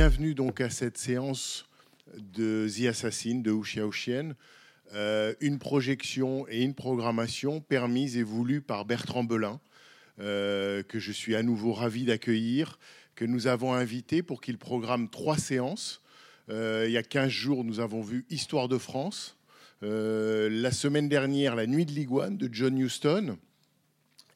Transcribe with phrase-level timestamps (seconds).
[0.00, 1.66] Bienvenue donc à cette séance
[2.14, 4.34] de The Assassin de Wuxia Ocean,
[4.94, 9.58] euh, une projection et une programmation permise et voulue par Bertrand Belin,
[10.20, 12.78] euh, que je suis à nouveau ravi d'accueillir,
[13.16, 16.00] que nous avons invité pour qu'il programme trois séances.
[16.48, 19.36] Euh, il y a 15 jours, nous avons vu Histoire de France.
[19.82, 23.36] La semaine dernière, La Nuit de l'Iguane de John Huston.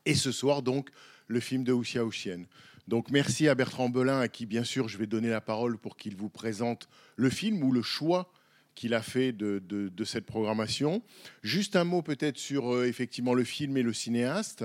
[0.07, 0.91] Et ce soir, donc,
[1.29, 2.47] le film de Wuxia Ocean.
[2.89, 5.97] Donc, merci à Bertrand Belin, à qui, bien sûr, je vais donner la parole pour
[5.97, 8.33] qu'il vous présente le film ou le choix
[8.75, 11.03] qu'il a fait de, cette programmation.
[11.43, 14.65] Juste un mot peut-être sur euh, effectivement le film et le cinéaste.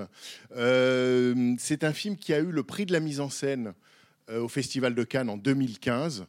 [0.55, 3.73] Euh, c'est un film qui a eu le prix de la mise en scène
[4.29, 6.25] euh, au Festival de Cannes en 2015.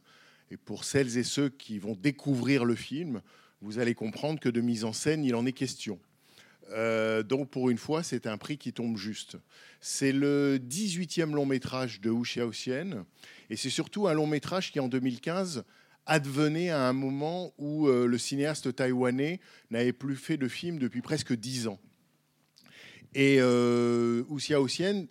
[0.50, 3.23] Et pour celles et ceux qui vont découvrir le film,
[3.61, 5.98] vous allez comprendre que de mise en scène, il en est question.
[6.70, 9.36] Euh, donc pour une fois, c'est un prix qui tombe juste.
[9.80, 13.05] C'est le 18e long métrage de Wu Xiaoxian
[13.50, 15.64] et c'est surtout un long métrage qui en 2015
[16.06, 21.02] advenait à un moment où euh, le cinéaste taïwanais n'avait plus fait de film depuis
[21.02, 21.78] presque 10 ans.
[23.14, 25.06] Et euh, Wu Xiaoxian,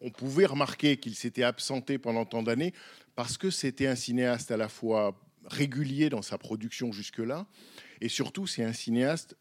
[0.00, 2.72] on pouvait remarquer qu'il s'était absenté pendant tant d'années
[3.14, 7.46] parce que c'était un cinéaste à la fois régulier dans sa production jusque-là
[8.00, 9.36] et surtout c'est un cinéaste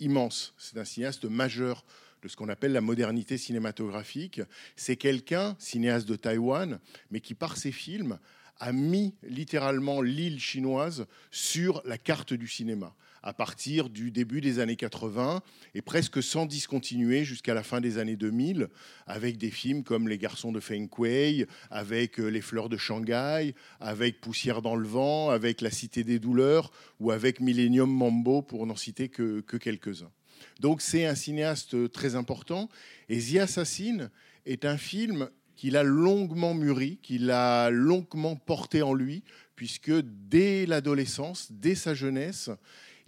[0.00, 0.54] immense.
[0.58, 1.84] C'est un cinéaste majeur
[2.22, 4.40] de ce qu'on appelle la modernité cinématographique.
[4.76, 8.18] C'est quelqu'un, cinéaste de Taïwan, mais qui par ses films
[8.60, 12.94] a mis littéralement l'île chinoise sur la carte du cinéma
[13.28, 15.42] à partir du début des années 80
[15.74, 18.68] et presque sans discontinuer jusqu'à la fin des années 2000
[19.06, 23.54] avec des films comme Les garçons de Feng Kuei, avec euh, Les fleurs de Shanghai,
[23.80, 28.66] avec Poussière dans le vent, avec La cité des douleurs ou avec Millennium Mambo pour
[28.66, 30.10] n'en citer que, que quelques-uns.
[30.60, 32.70] Donc c'est un cinéaste très important
[33.10, 34.08] et The Assassin
[34.46, 39.22] est un film qu'il a longuement mûri, qu'il a longuement porté en lui,
[39.54, 42.48] puisque dès l'adolescence, dès sa jeunesse,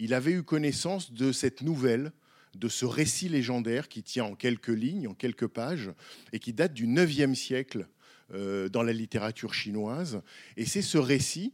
[0.00, 2.10] il avait eu connaissance de cette nouvelle,
[2.54, 5.90] de ce récit légendaire qui tient en quelques lignes, en quelques pages,
[6.32, 7.86] et qui date du 9e siècle
[8.32, 10.22] euh, dans la littérature chinoise.
[10.56, 11.52] Et c'est ce récit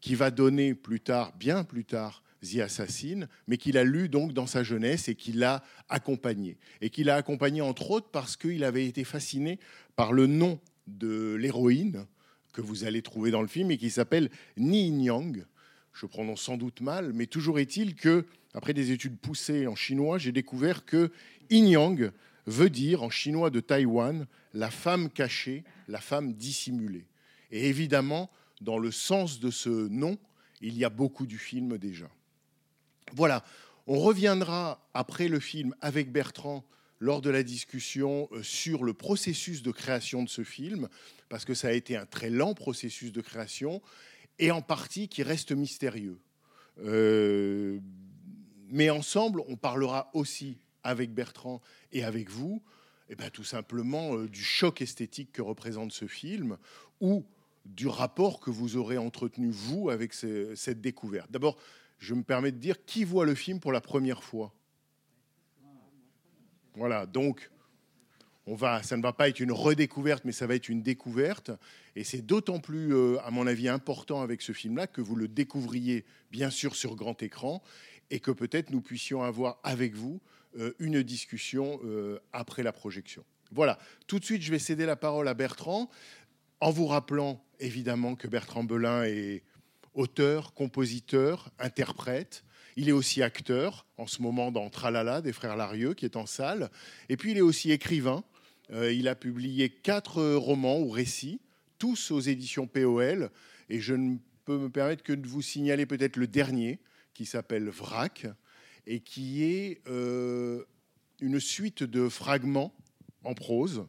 [0.00, 4.32] qui va donner plus tard, bien plus tard, The Assassin, mais qu'il a lu donc
[4.32, 6.58] dans sa jeunesse et qu'il a accompagné.
[6.80, 9.58] Et qu'il a accompagné entre autres parce qu'il avait été fasciné
[9.94, 12.06] par le nom de l'héroïne
[12.52, 15.44] que vous allez trouver dans le film et qui s'appelle Ni Nyang.
[15.98, 20.18] Je prononce sans doute mal, mais toujours est-il que, après des études poussées en chinois,
[20.18, 21.10] j'ai découvert que
[21.48, 22.10] Inyang
[22.44, 27.06] veut dire en chinois de Taïwan la femme cachée, la femme dissimulée.
[27.50, 28.30] Et évidemment,
[28.60, 30.18] dans le sens de ce nom,
[30.60, 32.10] il y a beaucoup du film déjà.
[33.14, 33.42] Voilà,
[33.86, 36.62] on reviendra après le film avec Bertrand
[36.98, 40.88] lors de la discussion euh, sur le processus de création de ce film,
[41.28, 43.82] parce que ça a été un très lent processus de création,
[44.38, 46.18] et en partie qui reste mystérieux.
[46.78, 47.80] Euh,
[48.68, 51.60] mais ensemble, on parlera aussi avec Bertrand
[51.92, 52.62] et avec vous,
[53.08, 56.58] eh ben, tout simplement euh, du choc esthétique que représente ce film,
[57.00, 57.24] ou
[57.64, 61.30] du rapport que vous aurez entretenu, vous, avec ce- cette découverte.
[61.30, 61.56] D'abord,
[61.98, 64.52] je me permets de dire qui voit le film pour la première fois.
[66.74, 67.50] Voilà, donc
[68.46, 71.50] on va, ça ne va pas être une redécouverte, mais ça va être une découverte.
[71.96, 75.26] Et c'est d'autant plus, euh, à mon avis, important avec ce film-là que vous le
[75.26, 77.62] découvriez, bien sûr, sur grand écran,
[78.10, 80.20] et que peut-être nous puissions avoir avec vous
[80.58, 83.24] euh, une discussion euh, après la projection.
[83.50, 85.90] Voilà, tout de suite, je vais céder la parole à Bertrand,
[86.60, 89.42] en vous rappelant évidemment que Bertrand Belin est
[89.94, 92.44] auteur, compositeur, interprète.
[92.76, 96.26] Il est aussi acteur en ce moment dans Tralala des frères Larieux qui est en
[96.26, 96.70] salle.
[97.08, 98.22] Et puis il est aussi écrivain.
[98.72, 101.40] Euh, il a publié quatre euh, romans ou récits,
[101.78, 103.30] tous aux éditions POL.
[103.68, 106.80] Et je ne peux me permettre que de vous signaler peut-être le dernier
[107.14, 108.26] qui s'appelle Vrac
[108.86, 110.64] et qui est euh,
[111.20, 112.74] une suite de fragments
[113.24, 113.86] en prose.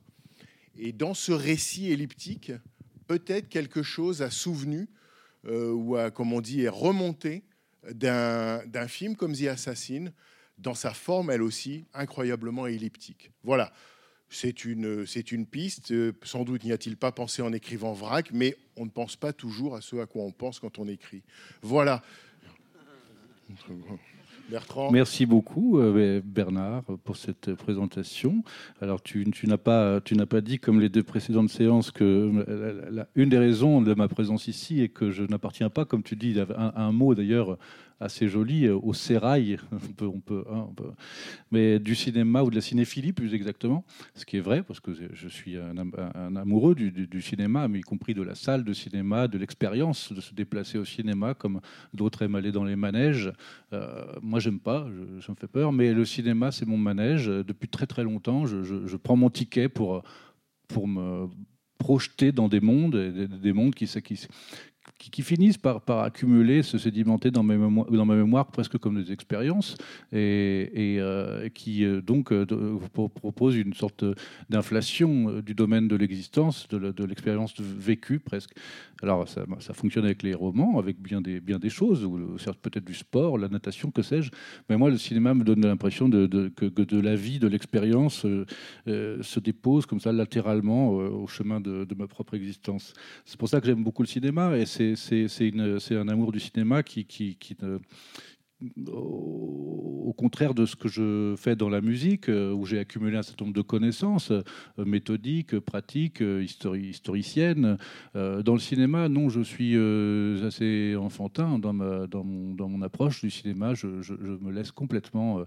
[0.78, 2.52] Et dans ce récit elliptique,
[3.08, 4.88] peut-être quelque chose a souvenu
[5.50, 7.46] ou a, comme on dit, est remonté
[7.94, 10.12] d'un film comme The Assassin,
[10.58, 13.32] dans sa forme, elle aussi, incroyablement elliptique.
[13.44, 13.72] Voilà.
[14.30, 15.92] C'est une, c'est une piste.
[15.92, 19.34] Euh, Sans doute n'y a-t-il pas pensé en écrivant vrac, mais on ne pense pas
[19.34, 21.22] toujours à ce à quoi on pense quand on écrit.
[21.62, 22.04] Voilà.
[24.92, 28.44] Merci beaucoup euh, Bernard pour cette présentation.
[28.82, 32.32] Alors tu, tu n'as pas tu n'as pas dit comme les deux précédentes séances que
[32.90, 36.16] la- une des raisons de ma présence ici est que je n'appartiens pas comme tu
[36.16, 37.58] dis un, un mot d'ailleurs
[38.00, 39.58] assez joli euh, au sérail.
[40.02, 40.92] On peut hein, on peut-
[41.52, 43.84] mais du cinéma ou de la cinéphilie plus exactement
[44.16, 47.80] ce qui est vrai parce que je suis un, am- un amoureux du, cinéma mais
[47.80, 51.62] y compris de la salle de cinéma de l'expérience de se déplacer au cinéma comme
[51.94, 53.32] d'autres aiment aller dans les manèges.
[53.74, 57.28] Euh, moi, j'aime pas, je- ça me fait peur, mais le cinéma, c'est mon manège.
[57.28, 60.04] Depuis très très longtemps, je, prends mon ticket pour,
[60.68, 61.28] pour me
[61.78, 64.28] projeter dans des mondes, des mondes qui, qui,
[64.98, 69.76] qui, finissent par, accumuler, se sédimenter dans, ma mémoire presque comme des expériences,
[70.12, 72.46] et, euh, qui euh, donc euh,
[72.94, 74.06] proposent une sorte
[74.50, 78.52] d'inflation euh, du domaine de l'existence, de, l'expérience vécue presque.
[79.02, 83.38] Alors ça, ça fonctionne avec les romans, avec bien des, choses, ou peut-être du sport,
[83.38, 84.32] la natation, que sais-je.
[84.70, 88.26] Mais moi, le cinéma me donne l'impression que, de la vie, de l'expérience
[88.88, 92.94] se dépose comme ça latéralement au chemin de, de ma propre existence.
[93.26, 94.66] C'est pour ça que j'aime beaucoup le cinéma, et
[94.98, 97.06] c'est un amour du cinéma qui,
[100.08, 103.46] au contraire de ce que je fais dans la musique, où j'ai accumulé un certain
[103.46, 104.42] nombre de connaissances euh,
[104.78, 107.78] méthodiques, pratiques, euh, histori- historiciennes.
[108.16, 109.76] Euh, dans le cinéma, non, je suis
[110.44, 113.74] assez enfantin dans, mon, approche du cinéma.
[113.74, 115.44] Je, me laisse complètement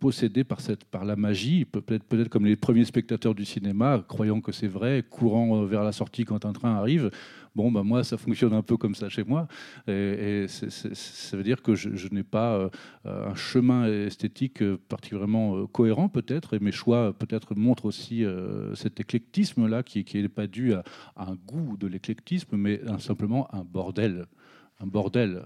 [0.00, 4.52] posséder par, la magie, Pe- peut-être peut-être comme les premiers spectateurs du cinéma, croyant que
[4.52, 7.10] c'est vrai, courant vers la sortie quand un train arrive.
[7.56, 9.48] Bon, ben moi, ça fonctionne un peu comme ça chez moi.
[9.88, 12.68] Et, ça veut dire que je, n'ai pas euh,
[13.30, 18.26] un chemin esthétique euh, particulièrement euh, cohérent, peut-être, et mes choix, peut-être, montrent aussi
[18.74, 20.84] cet éclectisme-là, qui n'est pas dû à,
[21.16, 24.26] un goût de l'éclectisme, mais simplement un bordel.
[24.82, 25.42] Un bordel.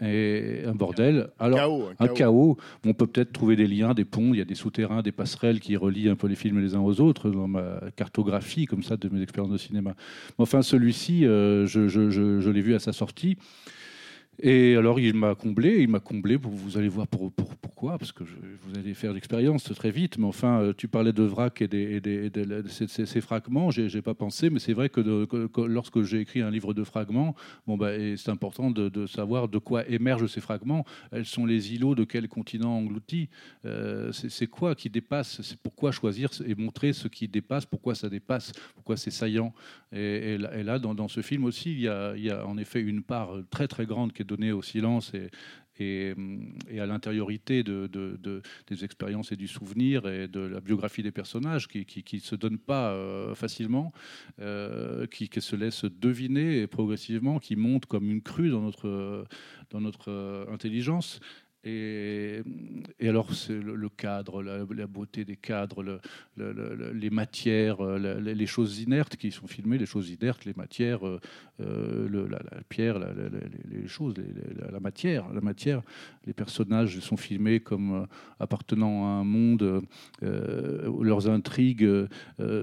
[0.00, 1.28] Et un bordel.
[1.38, 2.56] Alors, chaos, un chaos.
[2.84, 5.60] On peut peut-être trouver des liens, des ponts, il y a des souterrains, des passerelles
[5.60, 8.96] qui relient un peu les films les uns aux autres dans ma cartographie comme ça
[8.96, 9.94] de mes expériences de cinéma.
[10.38, 13.36] Mais enfin, celui-ci, euh, je, je- je- je l'ai vu à sa sortie.
[14.40, 18.12] Et alors, il m'a comblé, il m'a comblé, vous allez voir pour, pour- pourquoi, parce
[18.12, 21.68] que vous allez faire l'expérience très vite, mais enfin, euh, tu parlais de vrac et,
[21.68, 25.00] des, et ces, fragments, j'ai j'ai pas pensé, mais c'est vrai que,
[25.66, 27.34] lorsque j'ai écrit un livre de fragments,
[27.66, 31.94] bon, bah, c'est important de, savoir de quoi émergent ces fragments, elles sont les îlots
[31.94, 33.28] de quel continent engloutis,
[33.64, 38.52] Euh, c'est quoi qui dépasse, pourquoi choisir et montrer ce qui dépasse, pourquoi ça dépasse,
[38.74, 39.52] pourquoi c'est saillant.
[39.92, 43.86] Et, là, dans, ce film aussi, il y, a, en effet une part très très
[43.86, 45.30] grande qui est donnée au silence et,
[45.78, 46.14] et
[46.80, 51.10] à l'intériorité de, de- de- des expériences et du souvenir et de la biographie des
[51.10, 53.92] personnages qui ne se donnent pas euh, facilement,
[54.40, 59.26] euh, qui, se laissent deviner et progressivement, qui montent comme une crue dans notre,
[59.70, 61.20] dans notre euh, intelligence.
[61.66, 62.42] Et,
[63.00, 66.00] alors, c'est le, cadre, la, beauté des cadres, le-
[66.36, 70.52] le- le- les matières, euh, les choses inertes qui sont filmées, les choses inertes, les
[70.54, 71.20] matières, euh,
[71.60, 74.14] euh, la, pierre, les, choses,
[74.70, 75.82] la, matière, la matière.
[76.26, 78.06] Les personnages sont filmés comme
[78.40, 79.82] appartenant à un monde.
[80.22, 81.88] euh, leurs intrigues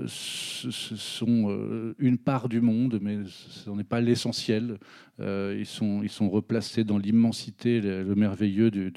[0.07, 4.77] sont une part du monde, mais ce n'en est pas l'essentiel.
[5.19, 8.90] Ils, sont, ils sont replacés dans l'immensité, le merveilleux du,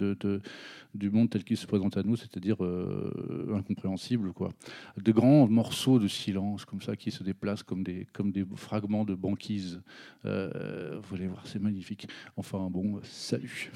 [0.94, 4.32] du monde tel qu'il se présente à nous, c'est-à-dire euh, incompréhensible.
[4.32, 4.50] Quoi.
[4.96, 9.04] De grands morceaux de silence comme ça qui se déplacent comme des, comme des fragments
[9.04, 9.80] de banquise.
[10.24, 12.08] Euh, vous allez voir, c'est magnifique.
[12.36, 13.72] Enfin bon, salut.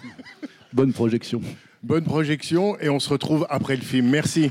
[0.72, 1.40] Bonne projection.
[1.82, 4.08] Bonne projection et on se retrouve après le film.
[4.08, 4.50] Merci.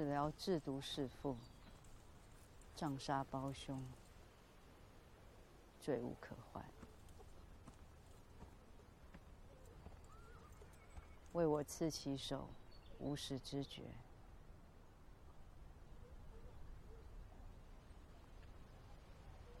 [0.00, 1.36] 治疗制毒弑父，
[2.74, 3.84] 杖杀胞兄，
[5.78, 6.64] 罪无可怀。
[11.32, 12.48] 为我刺其手，
[12.98, 13.82] 无时知觉。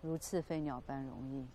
[0.00, 1.46] 如刺飞鸟般容易，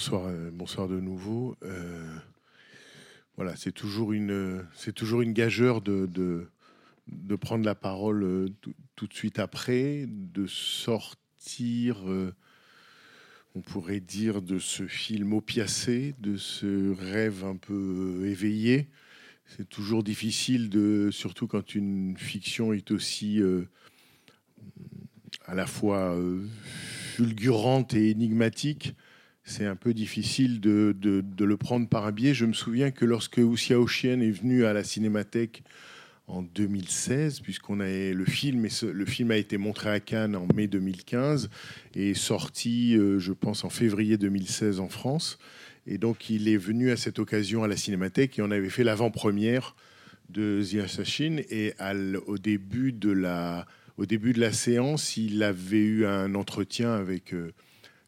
[0.00, 1.56] bonsoir, euh, bonsoir de nouveau.
[1.62, 2.16] Euh,
[3.36, 4.94] voilà, c'est toujours une, c'est
[5.34, 6.48] gageure de,
[7.38, 8.48] prendre la parole euh,
[8.96, 11.98] tout, de suite après, de sortir,
[13.54, 18.88] on pourrait dire, de ce film opiacé, de ce rêve un peu éveillé.
[19.44, 23.42] C'est toujours difficile, de, surtout quand une fiction est aussi
[25.44, 26.16] à la fois
[27.16, 28.94] fulgurante et énigmatique.
[29.50, 30.94] C'est un peu difficile de,
[31.40, 32.34] le prendre par un biais.
[32.34, 35.64] Je me souviens que lorsque Wuxia Oshien est venu à la Cinémathèque
[36.28, 40.68] en 2016, puisqu'on a le film, le film a été montré à Cannes en mai
[40.68, 41.50] 2015
[41.96, 45.40] et sorti, euh, je pense, en février 2016 en France.
[45.84, 48.84] Et donc, il est venu à cette occasion à la Cinémathèque et on avait fait
[48.84, 49.74] l'avant-première
[50.28, 51.38] de The Assassin.
[51.50, 53.66] Et à l- au, début de la,
[53.96, 57.50] au début de la séance, il avait eu un entretien avec euh,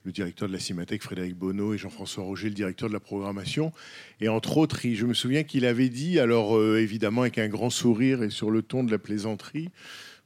[0.04, 3.72] le directeur de la Cinémathèque, Frédéric Bonneau, et Jean-François Roger, le directeur de la programmation.
[4.20, 7.70] Et entre autres, je me souviens qu'il avait dit, alors euh, évidemment avec un grand
[7.70, 9.70] sourire et sur le ton de la plaisanterie,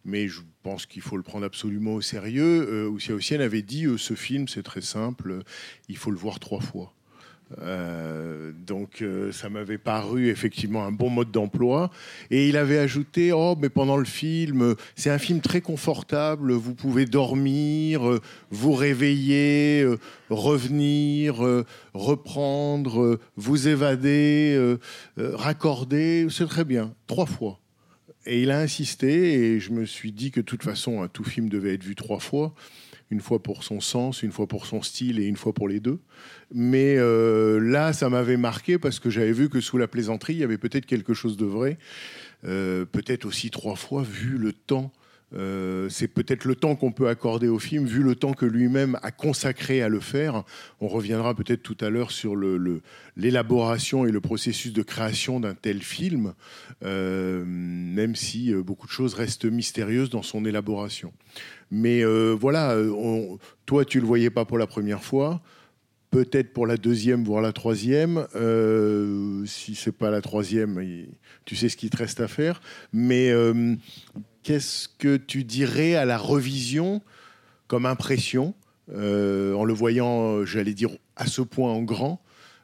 [0.05, 2.67] mais je pense qu'il faut le prendre absolument au sérieux.
[2.71, 5.43] Euh, Oussia Ossienne avait dit euh, ce film, c'est très simple,
[5.89, 6.96] il faut le voir trois fois.
[7.63, 11.91] Euh, donc euh, ça m'avait paru effectivement un bon mode d'emploi.
[12.31, 16.75] Et il avait ajouté, oh mais pendant le film, c'est un film très confortable, vous
[16.75, 19.87] pouvez dormir, euh, vous réveiller,
[20.29, 21.37] revenir,
[21.95, 24.77] reprendre, vous évader,
[25.17, 27.61] raccorder, c'est très bien, trois fois.
[28.27, 31.23] Et il a insisté et je me suis dit que de toute façon, un tout
[31.23, 32.55] film devait être vu trois fois.
[33.11, 35.79] Une fois pour son sens, une fois pour son style et une fois pour les
[35.79, 36.01] deux.
[36.53, 40.41] Mais euh, là, ça m'avait marqué parce que j'avais vu que sous la plaisanterie, il
[40.41, 41.79] y avait peut-être quelque chose de vrai.
[42.45, 44.93] Euh, peut-être aussi trois fois, vu le temps.
[45.37, 48.99] Euh, c'est peut-être le temps qu'on peut accorder au film, vu le temps que lui-même
[49.03, 50.45] a consacré à le faire.
[50.81, 52.35] On reviendra peut-être tout à l'heure sur
[53.17, 56.35] l'élaboration et le processus de création d'un tel film,
[56.85, 61.13] euh, même si euh, beaucoup de choses restent mystérieuses dans son élaboration.
[61.71, 62.77] Mais voilà,
[63.67, 65.43] toi, tu le voyais pas pour la première fois.
[66.13, 68.27] Peut-être pour la deuxième, voire la troisième.
[68.37, 70.81] Euh, si c'est pas la troisième,
[71.45, 72.61] tu sais ce qu'il te reste à faire.
[72.93, 73.33] Mais
[74.47, 77.03] qu'est-ce que tu dirais à la revision
[77.67, 78.55] comme impression,
[78.93, 82.23] euh, en le voyant, euh, j'allais dire, à ce point en grand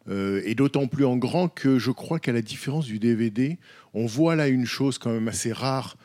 [0.09, 3.59] euh, et d'autant plus en grand que je crois qu'à la différence du DVD,
[3.95, 5.97] on voit là une chose quand même assez rare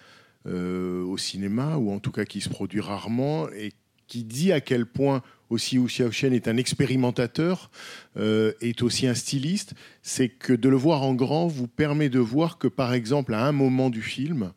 [0.46, 3.74] au cinéma, ou en tout cas qui se produit rarement, et
[4.08, 7.70] qui dit à quel point aussi Wu Xiaoxian est un expérimentateur,
[8.16, 12.60] est aussi un styliste, c'est que de le voir en grand vous permet de voir
[12.60, 14.54] que, par exemple, à un moment du film,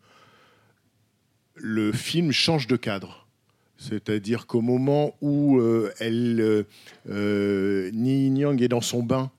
[1.63, 3.27] le film change de cadre.
[3.77, 6.67] C'est-à-dire qu'au moment où euh, elle,
[7.09, 9.31] euh, Ni Nyang est dans son bain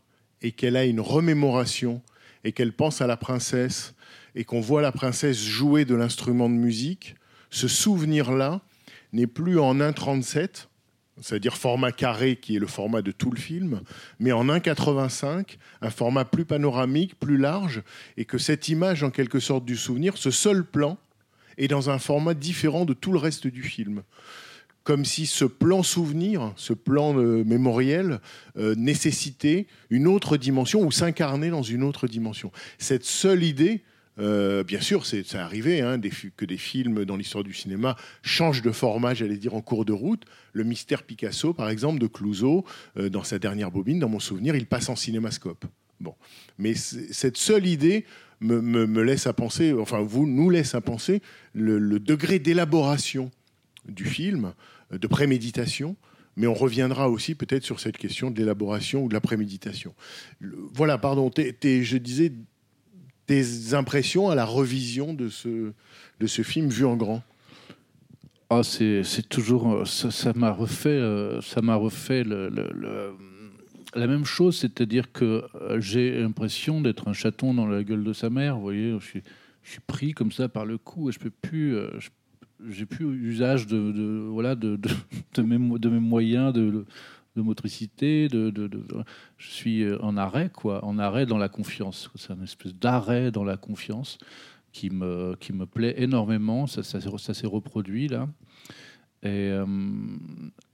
[0.41, 2.01] et qu'elle a une remémoration
[2.43, 3.93] et qu'elle pense à la princesse
[4.33, 7.15] et qu'on voit la princesse jouer de l'instrument de musique,
[7.51, 8.61] ce souvenir-là
[9.13, 10.67] n'est plus en 1,37,
[11.21, 13.81] c'est-à-dire format carré qui est le format de tout le film,
[14.19, 17.83] mais en 1,85, un format plus panoramique, plus large,
[18.17, 20.97] et que cette image, en quelque sorte, du souvenir, ce seul plan,
[21.57, 24.03] est dans un format différent de tout le reste du film.
[24.83, 28.19] Comme si ce plan souvenir, ce plan euh, mémoriel,
[28.57, 32.51] euh, nécessitait une autre dimension ou s'incarnait dans une autre dimension.
[32.79, 33.83] Cette seule idée,
[34.17, 35.99] euh, bien sûr, c'est arrivé hein,
[36.35, 39.93] que des films dans l'histoire du cinéma changent de format, j'allais dire, en cours de
[39.93, 40.23] route.
[40.53, 42.65] Le mystère Picasso, par exemple, de Clouseau,
[42.95, 45.65] dans sa dernière bobine, dans mon souvenir, il passe en cinémascope.
[46.01, 46.15] Bon.
[46.57, 48.05] Mais cette seule idée
[48.41, 51.21] me, me- me laisse à penser, enfin, vous nous laisse à penser
[51.53, 53.31] le, le degré d'élaboration
[53.87, 54.53] du film,
[54.91, 55.95] euh, de préméditation.
[56.37, 59.93] Mais on reviendra aussi peut-être sur cette question de l'élaboration ou de la préméditation.
[60.73, 62.31] Voilà, pardon, t'es- je disais
[63.27, 65.73] tes impressions à la revision de ce,
[66.19, 67.21] de ce film vu en grand.
[68.49, 69.71] Ah, c'est toujours.
[69.73, 72.49] euh, Ça m'a refait, euh, ça m'a refait le-
[73.93, 78.13] la même chose, c'est-à-dire que euh, j'ai l'impression d'être un chaton dans la gueule de
[78.13, 78.55] sa mère.
[78.55, 81.75] Vous voyez, je suis, pris comme ça par le cou et je peux plus.
[81.75, 81.89] euh,
[82.69, 84.77] j'ai plus usage de, voilà de,
[85.41, 86.85] mes, moyens de,
[87.35, 88.27] motricité.
[88.31, 92.09] Je suis euh, en arrêt, quoi, en arrêt dans la confiance.
[92.15, 94.19] C'est une espèce d'arrêt dans la confiance
[94.71, 96.67] qui me, qui me plaît énormément.
[96.67, 98.29] Ça, ça, s'est- reproduit là.
[99.23, 99.51] Et,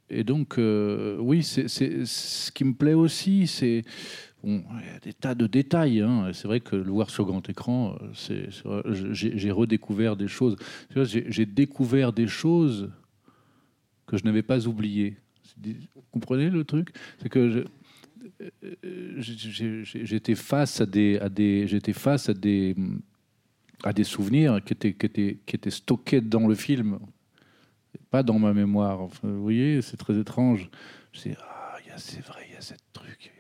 [0.09, 3.83] et donc, euh, oui, c'est, ce qui me plaît aussi, c'est.
[4.43, 6.01] Bon, il y a des tas de détails.
[6.01, 6.29] hein.
[6.31, 7.97] C'est vrai que le voir sur grand écran,
[8.29, 10.55] euh, j'ai, redécouvert des choses.
[10.95, 12.89] J'ai, découvert des choses
[14.05, 15.17] que je n'avais pas oubliées.
[15.63, 16.89] Vous comprenez le truc?
[17.19, 17.65] C'est que
[18.85, 22.75] euh, j'étais face à des, à des, j'étais face à des,
[23.83, 26.99] à des souvenirs qui étaient, qui étaient, qui étaient stockés dans le film,
[28.10, 29.08] pas dans ma mémoire.
[29.24, 30.70] Vous voyez, c'est très étrange.
[31.13, 33.32] Je ah, c'est vrai, il y a ce truc.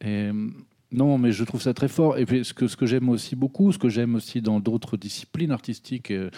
[0.00, 0.50] Et, euh,
[0.90, 2.18] non, mais je trouve ça très fort.
[2.18, 4.96] Et puis, ce que, ce que j'aime aussi beaucoup, ce que j'aime aussi dans d'autres
[4.96, 6.30] disciplines artistiques euh,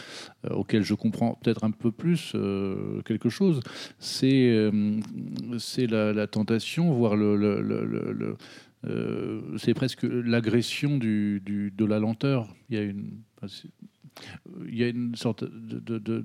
[0.44, 2.36] euh, auxquelles je comprends peut-être un peu plus
[3.04, 3.60] quelque chose,
[3.98, 4.70] c'est
[5.88, 8.36] la, tentation, voire le,
[9.56, 11.42] c'est presque l'agression du,
[11.74, 12.54] de la lenteur.
[12.68, 13.22] Il y a une,
[14.66, 16.24] il y a une sorte de, de-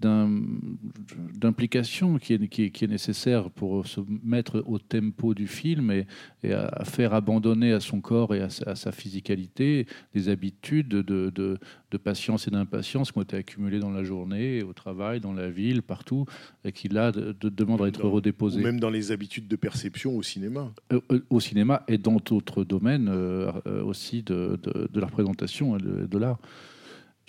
[0.00, 5.90] d'implication qui est, qui, est, qui est nécessaire pour se mettre au tempo du film
[5.90, 6.06] et,
[6.42, 10.88] et à, faire abandonner à son corps et à sa, à sa physicalité des habitudes
[10.88, 11.58] de, de,
[11.90, 15.50] de patience et d'impatience qui ont été accumulées dans la journée, au travail, dans la
[15.50, 16.24] ville, partout,
[16.64, 19.56] et qui là de, de- demandent à être Dans- redéposées même dans les habitudes de
[19.56, 20.72] perception au cinéma.
[20.92, 23.50] Euh, euh, au cinéma et dans d'autres domaines euh,
[23.84, 24.58] aussi de,
[24.94, 26.38] la représentation et de l'art.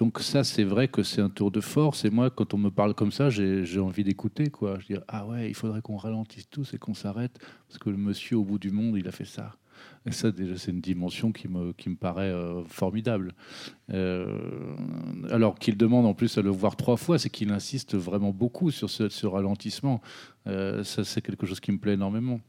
[0.01, 2.05] Donc ça, c'est vrai que c'est un tour de force.
[2.05, 4.49] Et moi, quand on me parle comme ça, j'ai envie d'écouter.
[4.49, 4.79] quoi.
[4.79, 7.97] Je dis, ah ouais, il faudrait qu'on ralentisse tous et qu'on s'arrête, parce que le
[7.97, 9.55] monsieur au bout du monde, il a fait ça.
[10.07, 13.35] Et ça, déjà, c'est une dimension qui me, paraît euh, formidable.
[13.93, 14.75] Euh,
[15.29, 18.71] alors qu'il demande en plus à le voir trois fois, c'est qu'il insiste vraiment beaucoup
[18.71, 20.01] sur ce, ce ralentissement.
[20.47, 22.41] Euh, ça, c'est quelque chose qui me plaît énormément.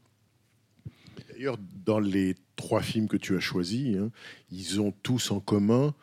[1.29, 4.09] D'ailleurs, dans les trois films que tu as choisis, hein,
[4.49, 5.93] ils ont tous en commun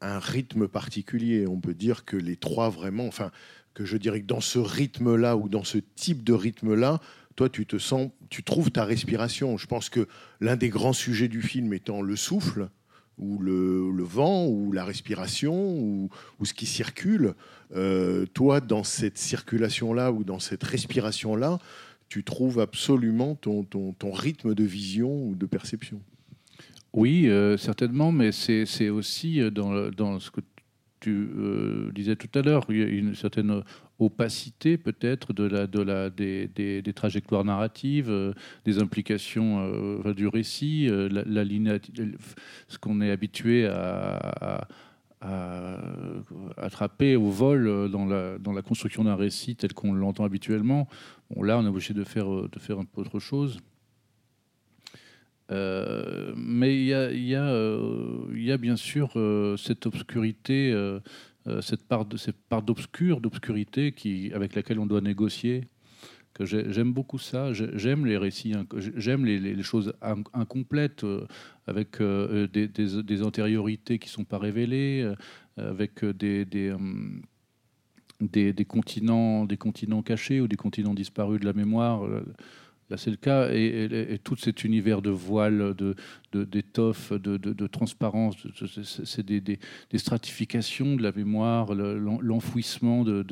[0.00, 1.46] un rythme particulier.
[1.46, 3.30] On peut dire que les trois vraiment, enfin,
[3.74, 7.00] que je dirais que dans ce rythme-là ou dans ce type de rythme-là,
[7.36, 9.56] toi, tu te sens, tu trouves ta respiration.
[9.56, 10.06] Je pense que
[10.40, 12.68] l'un des grands sujets du film étant le souffle,
[13.18, 16.10] ou le, vent, ou la respiration, ou,
[16.42, 17.34] ce qui circule.
[17.76, 21.58] euh, toi, dans cette circulation-là ou dans cette respiration-là,
[22.08, 26.00] tu trouves absolument ton rythme de vision ou de perception.
[26.92, 30.40] Oui, euh, certainement, mais c'est aussi euh, dans, ce que
[30.98, 33.62] tu euh, disais tout à l'heure, une certaine
[34.00, 41.44] opacité peut-être de la, de la, des, trajectoires narratives, des implications du récit, la,
[42.68, 44.66] ce qu'on est habitué à,
[46.56, 50.88] attraper au vol dans la, construction d'un récit tel qu'on l'entend habituellement.
[51.30, 53.60] Bon, là, on est obligé de faire, de faire un peu autre chose.
[55.50, 60.72] Euh, mais euh, il y a bien sûr euh, cette obscurité,
[61.60, 62.04] cette part
[62.62, 63.94] d'obscurité
[64.34, 65.68] avec laquelle on doit négocier.
[66.40, 67.52] J'aime beaucoup ça.
[67.52, 68.54] J'ai- J'aime les récits,
[68.96, 71.04] j'aime les, choses in- incomplètes
[71.66, 75.12] avec des, antériorités qui sont pas révélées,
[75.56, 76.04] avec
[78.20, 82.08] des continents cachés ou des continents disparus de la mémoire.
[82.96, 83.50] C'est le cas.
[83.52, 85.94] Et, tout cet univers de voiles, de,
[86.32, 86.44] de-
[87.12, 88.36] de, de- transparence,
[89.04, 89.58] c'est des, des-
[89.98, 93.22] stratifications de la mémoire, le- l'en- l'enfouissement de,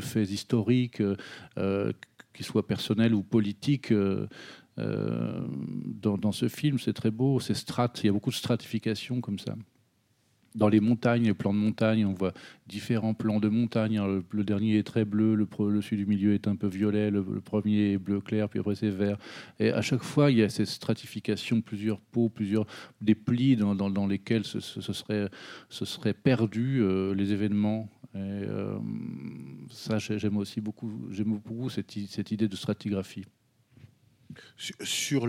[0.00, 1.02] faits historiques,
[1.58, 1.92] euh,
[2.32, 3.92] qu'ils soient personnels ou politiques.
[3.92, 4.26] euh,
[4.78, 5.40] euh,
[6.02, 7.38] dans, dans ce film, c'est très beau.
[7.40, 8.00] C'est strates.
[8.02, 9.54] Il y a beaucoup de stratification comme ça.
[10.54, 12.32] Dans les montagnes, les plans de montagne, on voit
[12.68, 13.98] différents plans de montagne.
[13.98, 14.22] hein.
[14.30, 17.10] Le, dernier est très bleu, le, pre- le celui du milieu est un peu violet,
[17.10, 19.18] le, premier est bleu clair, puis après c'est vert.
[19.58, 22.66] Et à chaque fois, il y a cette stratification, plusieurs peaux, plusieurs
[23.00, 23.74] des plis dans,
[24.06, 25.28] lesquels se, se- se serait,
[25.68, 27.88] se serait perdu euh, les événements.
[28.14, 28.78] Et, euh,
[29.70, 31.96] ça, j'ai- j'aime aussi beaucoup, j'aime beaucoup cette,
[32.30, 33.24] idée de stratigraphie.
[34.56, 35.26] Sur, sur,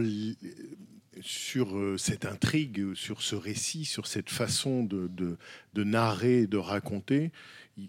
[1.22, 7.32] sur, euh, cette intrigue, sur ce récit, sur cette façon de, de, narrer, de raconter,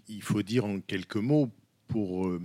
[0.07, 1.49] il, faut dire en quelques mots
[1.87, 2.27] pour...
[2.27, 2.41] euh,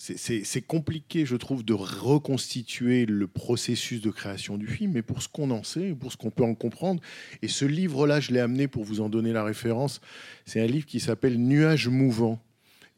[0.00, 5.28] c'est- compliqué, je trouve, de reconstituer le processus de création du film, mais pour ce
[5.28, 7.02] qu'on en sait, pour ce qu'on peut en comprendre,
[7.42, 10.00] et ce livre-là, je l'ai amené pour vous en donner la référence,
[10.46, 12.42] c'est un livre qui s'appelle Nuages mouvants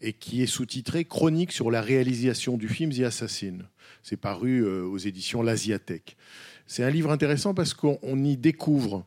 [0.00, 3.58] et qui est sous-titré Chronique sur la réalisation du film The Assassin.
[4.02, 6.16] C'est paru euh, aux éditions L'Asiathèque.
[6.66, 9.07] C'est un livre intéressant parce qu'on on y découvre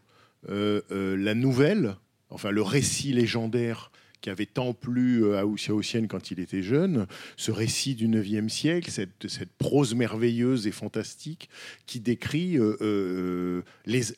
[0.50, 1.96] euh, euh, la nouvelle,
[2.30, 3.92] enfin le récit légendaire
[4.22, 8.50] qui avait tant plu euh, à Houssiaossienne quand il était jeune, ce récit du 9e
[8.50, 11.50] siècle, cette, prose merveilleuse et fantastique
[11.86, 12.58] qui décrit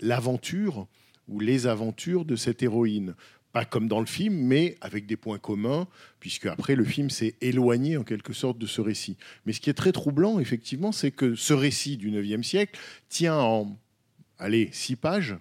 [0.02, 0.88] l'aventure
[1.28, 3.16] ou les aventures de cette héroïne.
[3.58, 5.88] Pas comme dans le film, mais avec des points communs,
[6.20, 9.18] puisque après le film s'est éloigné en quelque sorte de ce récit.
[9.48, 13.40] Mais ce qui est très troublant, effectivement, c'est que ce récit du 9e siècle tient
[13.40, 13.76] en,
[14.38, 15.38] allez, six pages,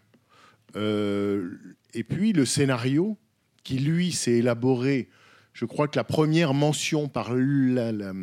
[0.76, 1.59] euh,
[1.92, 3.18] et puis le scénario,
[3.64, 5.11] qui lui s'est élaboré
[5.52, 8.14] Je crois que la première mention par la, la,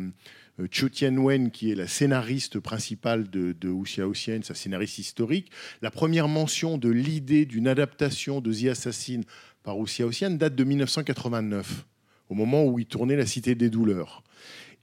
[0.60, 5.52] euh, Tien-wen, qui est la scénariste principale de, de Wu Xiaoxian, sa scénariste historique,
[5.82, 9.20] la première mention de l'idée d'une adaptation de The Assassin
[9.64, 11.86] par Wu Xiaoxian date de 1989,
[12.28, 14.22] au moment où il tournait La Cité des Douleurs.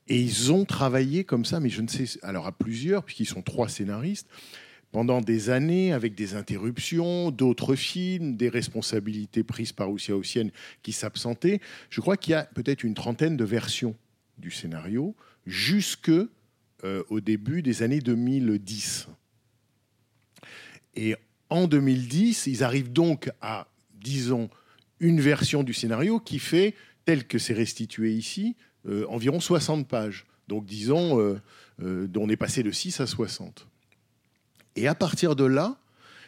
[0.08, 3.44] Et ils ont travaillé comme ça, mais je ne sais, alors à plusieurs, puisqu'ils sont
[3.44, 4.28] trois scénaristes,
[4.91, 10.50] pendant des années, avec des interruptions, d'autres films, des responsabilités prises par Wu Xiaoxian
[10.84, 11.62] qui s'absentaient.
[11.89, 13.96] Je crois qu'il y a peut-être une trentaine de versions
[14.38, 15.15] du scénario
[15.46, 19.08] jusque euh, au début des années 2010.
[20.96, 21.15] Et
[21.50, 24.50] en 2010, ils arrivent donc à, disons,
[25.01, 28.55] une version du scénario qui fait, tel que c'est restitué ici,
[28.87, 30.25] euh, environ 60 pages.
[30.47, 31.39] Donc disons, euh,
[31.83, 33.67] euh, on est passé de 6 à 60.
[34.75, 35.77] Et à partir de là,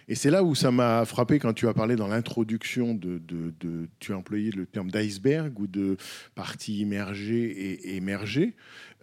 [0.10, 3.54] et c'est là où ça m'a frappé quand tu as parlé dans l'introduction de, de-
[3.62, 5.96] de- tu as employé le terme d'iceberg ou de
[6.36, 8.54] partie immergée et émergée.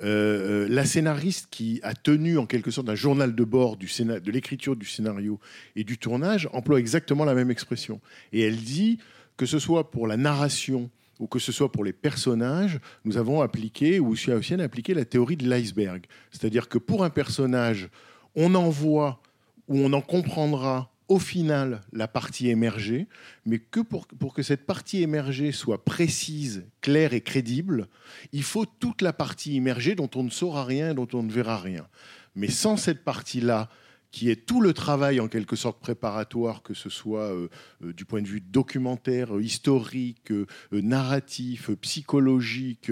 [0.02, 4.84] La scénariste qui a tenu en quelque sorte un journal de bord de l'écriture du
[4.84, 5.40] scénario
[5.74, 8.00] et du tournage emploie exactement la même expression.
[8.34, 8.98] Et elle dit
[9.40, 13.40] que ce soit pour la narration ou que ce soit pour les personnages, nous avons
[13.40, 16.04] appliqué, ou Xiaoxian a appliqué la théorie de l'iceberg.
[16.30, 17.88] C'est-à-dire que pour un personnage,
[18.34, 19.22] on en voit
[19.66, 23.06] ou on en comprendra au final la partie émergée,
[23.46, 27.88] mais que pour, pour que cette partie émergée soit précise, claire et crédible,
[28.32, 31.56] il faut toute la partie immergée dont on ne saura rien, dont on ne verra
[31.56, 31.88] rien.
[32.36, 33.70] Mais sans cette partie-là,
[34.10, 37.48] qui est tout le travail en quelque sorte préparatoire, que ce soit euh,
[37.82, 40.32] euh, du point de vue documentaire, euh, historique,
[40.72, 42.90] narratif, psychologique,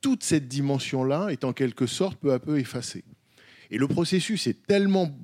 [0.00, 3.04] toute cette dimension-là est en quelque sorte peu à peu effacée.
[3.70, 5.16] Et le processus est tellement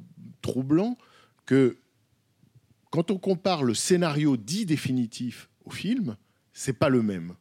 [0.42, 0.96] troublant
[1.46, 1.76] que
[2.90, 6.16] quand on compare le scénario dit définitif au film,
[6.52, 7.34] c'est pas le même.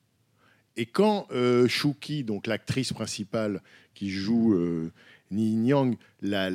[0.75, 1.27] Et quand
[1.67, 4.55] Shuki, donc l'actrice principale qui joue
[5.29, 5.73] Ni
[6.21, 6.49] la-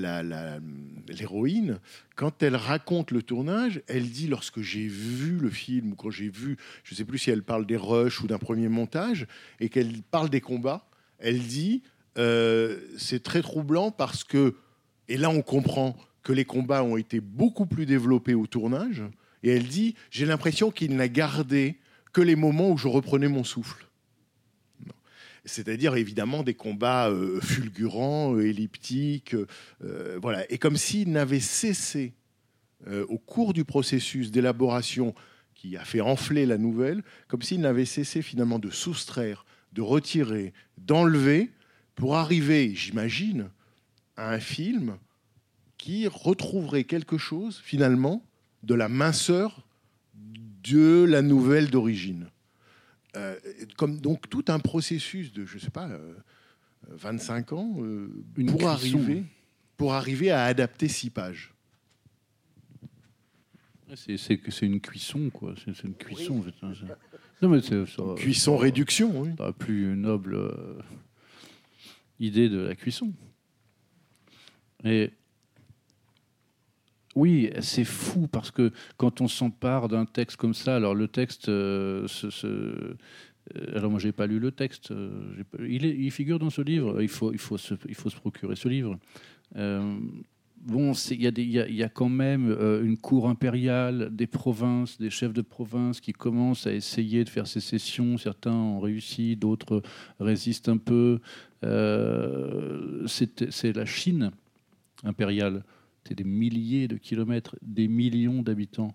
[1.09, 1.79] l'héroïne,
[2.17, 6.31] quand elle raconte le tournage, elle dit lorsque j'ai vu le film ou quand j'ai
[6.31, 9.27] vu, je ne sais plus si elle parle des rushs ou d'un premier montage,
[9.61, 11.83] et qu'elle parle des combats, elle dit
[12.19, 14.57] euh, c'est très troublant parce que,
[15.09, 19.03] et là on comprend que les combats ont été beaucoup plus développés au tournage,
[19.43, 21.79] et elle dit j'ai l'impression qu'il n'a gardé
[22.13, 23.87] que les moments où je reprenais mon souffle.
[25.45, 29.35] C'est-à-dire évidemment des combats euh, fulgurants, euh, elliptiques,
[29.83, 30.51] euh, voilà.
[30.53, 32.15] Et comme s'il n'avait cessé
[33.09, 35.15] au cours du processus d'élaboration
[35.55, 40.53] qui a fait enfler la nouvelle, comme s'il n'avait cessé finalement de soustraire, de retirer,
[40.79, 41.53] d'enlever,
[41.95, 43.51] pour arriver, j'imagine,
[44.17, 44.97] à un film
[45.79, 48.27] qui retrouverait quelque chose finalement
[48.65, 49.65] de la minceur
[50.15, 52.29] de la nouvelle d'origine.
[53.17, 53.39] Euh,
[53.77, 56.15] comme donc tout un processus de, je sais pas, euh,
[56.89, 58.71] 25 ans euh, Une pour cuisson.
[58.99, 59.25] arriver,
[59.77, 61.53] pour arriver à adapter six pages.
[63.95, 65.55] C'est c'est que c'est une cuisson, quoi.
[65.63, 66.39] C'est c'est une cuisson.
[66.39, 66.87] en fait, c'est-
[67.43, 69.31] Non, mais c'est ça- Cuisson ça- réduction, oui.
[69.39, 70.81] la plus noble euh,
[72.19, 73.13] idée de la cuisson.
[74.85, 75.11] Et
[77.15, 81.49] oui, c'est fou parce que quand on s'empare d'un texte comme ça, alors le texte,
[81.49, 82.07] euh,
[82.45, 82.95] euh,
[83.75, 87.33] alors moi j'ai pas lu le texte, euh, il, figure dans ce livre, il faut,
[87.33, 88.99] il faut, se, il faut se procurer ce livre.
[90.65, 95.43] Bon, il y, y a- quand même une cour impériale, des provinces, des chefs de
[95.43, 98.17] province qui commencent à essayer de faire sécession.
[98.17, 99.83] Certains ont réussi, d'autres
[100.21, 101.19] résistent un peu.
[103.09, 104.31] C'est la Chine
[105.03, 105.65] impériale.
[106.05, 108.95] C'est des milliers de kilomètres, des millions d'habitants.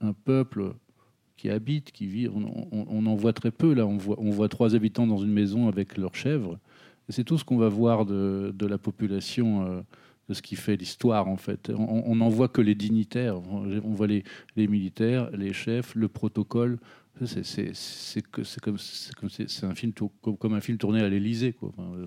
[0.00, 0.74] Un peuple
[1.36, 2.28] qui habite, qui vit.
[2.28, 3.86] On, en voit très peu là.
[3.86, 6.58] On voit, trois habitants dans une maison avec leurs chèvres.
[7.08, 9.80] C'est tout ce qu'on va voir de, la population, euh,
[10.28, 11.70] de ce qui fait l'histoire en fait.
[11.76, 13.40] On- n'en voit que les dignitaires.
[13.50, 14.24] On voit les,
[14.56, 16.78] militaires, les chefs, le protocole.
[17.24, 18.74] C'est comme
[20.54, 22.06] un film tourné à l'Élysée euh,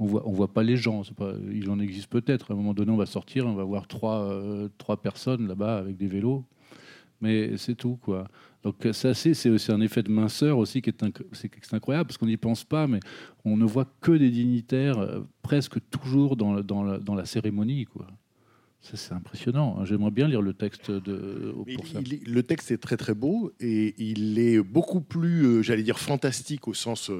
[0.00, 1.02] on voit on voit pas les gens.
[1.16, 2.50] Pas, il en existe peut-être.
[2.50, 5.78] À un moment donné, on va sortir, on va voir trois euh, trois personnes là-bas
[5.78, 6.44] avec des vélos,
[7.20, 8.26] mais c'est tout quoi.
[8.62, 11.22] Donc ça c'est aussi un effet de minceur aussi qui est, inc-
[11.72, 13.00] incroyable parce qu'on n'y pense pas, mais
[13.44, 17.24] on ne voit que des dignitaires euh, presque toujours dans, la- dans, la, dans la
[17.24, 18.06] cérémonie quoi.
[18.82, 19.76] Ça, c'est impressionnant.
[19.78, 19.84] hein.
[19.84, 22.00] J'aimerais bien lire le texte de, pour ça.
[22.00, 25.98] il le texte est très très beau et il est beaucoup plus, euh, j'allais dire,
[25.98, 27.10] fantastique au sens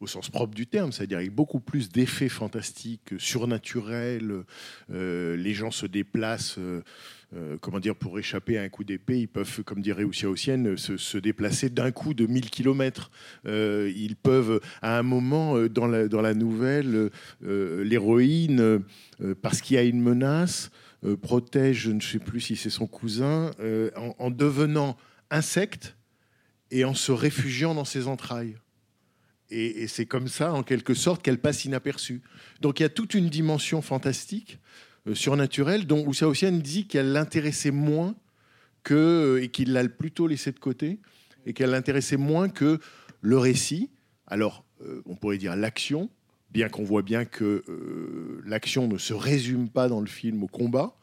[0.00, 4.44] au sens propre du terme, c'est-à-dire avec beaucoup plus d'effets fantastiques, surnaturels.
[4.92, 6.82] euh, les gens se déplacent, euh,
[7.36, 10.76] euh, comment dire, pour échapper à un coup d'épée, ils peuvent, comme dirait Oussia Ossienne,
[10.76, 13.10] se, déplacer d'un coup de 1000 km.
[13.44, 17.10] ils peuvent, à un moment dans la, nouvelle,
[17.42, 18.82] l'héroïne,
[19.42, 20.70] parce qu'il y a une menace,
[21.20, 23.50] protège, je ne sais plus si c'est son cousin,
[24.18, 24.96] en devenant
[25.30, 25.94] insecte
[26.70, 28.56] et en se réfugiant dans ses entrailles.
[29.50, 32.22] Et, c'est comme ça, en quelque sorte, qu'elle passe inaperçue.
[32.60, 34.58] Donc il y a toute une dimension fantastique,
[35.06, 38.14] euh, surnaturelle, dont Oussia Ossian dit qu'elle l'intéressait moins
[38.82, 41.00] que, et qu'il l'a plutôt laissé de côté,
[41.46, 42.78] et qu'elle l'intéressait moins que
[43.20, 43.90] le récit.
[44.26, 46.10] Alors, euh, on pourrait dire l'action,
[46.50, 50.48] bien qu'on voit bien que euh, l'action ne se résume pas dans le film au
[50.48, 50.96] combat.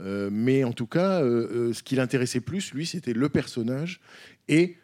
[0.00, 4.00] Euh, mais en tout cas, euh, euh, ce qui l'intéressait plus, lui, c'était le personnage
[4.48, 4.76] et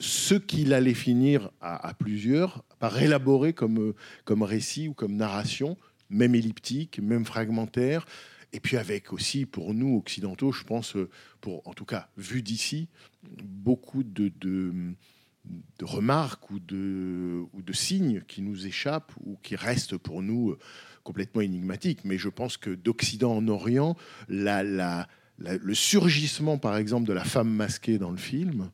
[0.00, 5.76] ce qu'il allait finir à, plusieurs par élaborer comme, comme récit ou comme narration,
[6.10, 8.06] même elliptique, même fragmentaire.
[8.52, 10.96] Et puis avec aussi, pour nous, occidentaux, je pense,
[11.40, 12.88] pour en tout cas, vu d'ici,
[13.42, 14.94] beaucoup de, de,
[15.82, 20.56] remarques ou de, ou de signes qui nous échappent ou qui restent pour nous
[21.02, 22.04] complètement énigmatiques.
[22.04, 23.96] Mais je pense que d'Occident en Orient,
[24.28, 28.70] le surgissement, par exemple, de la femme masquée dans le film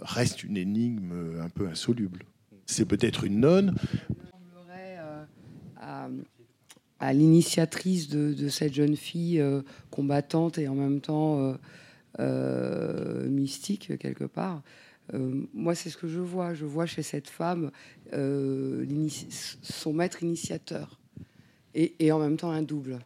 [0.00, 2.24] reste une énigme euh, un peu insoluble.
[2.66, 3.74] C'est peut-être une nonne,
[4.70, 5.24] euh,
[7.00, 11.54] à, l'initiatrice de, cette jeune fille euh, combattante et en même temps euh,
[12.20, 14.62] euh, mystique quelque part.
[15.14, 16.54] Euh, moi, c'est ce que je vois.
[16.54, 17.70] Je vois chez cette femme
[18.12, 19.08] euh,
[19.62, 21.00] son maître initiateur
[21.74, 22.98] et en même temps un double.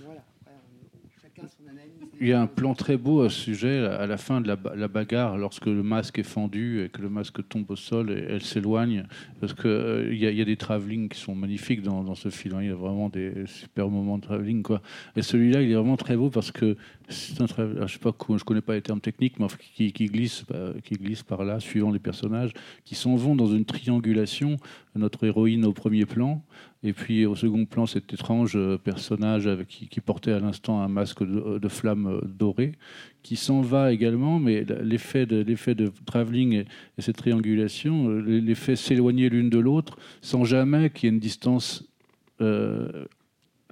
[0.00, 0.24] Voilà.
[0.40, 2.07] Après, on- chacun son analyse.
[2.20, 4.56] Il y a un plan très beau à ce sujet, à la fin de la,
[4.56, 8.10] ba- la bagarre, lorsque le masque est fendu et que le masque tombe au sol
[8.10, 9.04] et elle s'éloigne.
[9.40, 12.56] Parce qu'il il y, a- des travelling qui sont magnifiques dans, ce film.
[12.56, 12.62] hein.
[12.62, 14.62] Il y a vraiment des super moments de travelling.
[14.64, 14.82] Quoi.
[15.14, 16.76] Et celui-là, il est vraiment très beau parce que
[17.08, 17.98] c'est un travelling, alors, je
[18.38, 21.92] je connais pas les termes techniques, mais qui, glisse, bah, qui glisse par là, suivant
[21.92, 22.50] les personnages,
[22.84, 24.56] qui s'en vont dans une triangulation.
[24.96, 26.42] Notre héroïne au premier plan,
[26.82, 30.80] et puis au second plan, cet étrange euh, personnage avec, qui, qui portait à l'instant
[30.80, 32.72] un masque de, de flamme euh, dorée,
[33.22, 36.64] qui s'en va également, mais l'effet de, l'effet de travelling et,
[36.96, 41.20] et cette triangulation, euh, l'effet s'éloigner l'une de l'autre, sans jamais qu'il y ait une
[41.20, 41.84] distance
[42.40, 43.04] euh,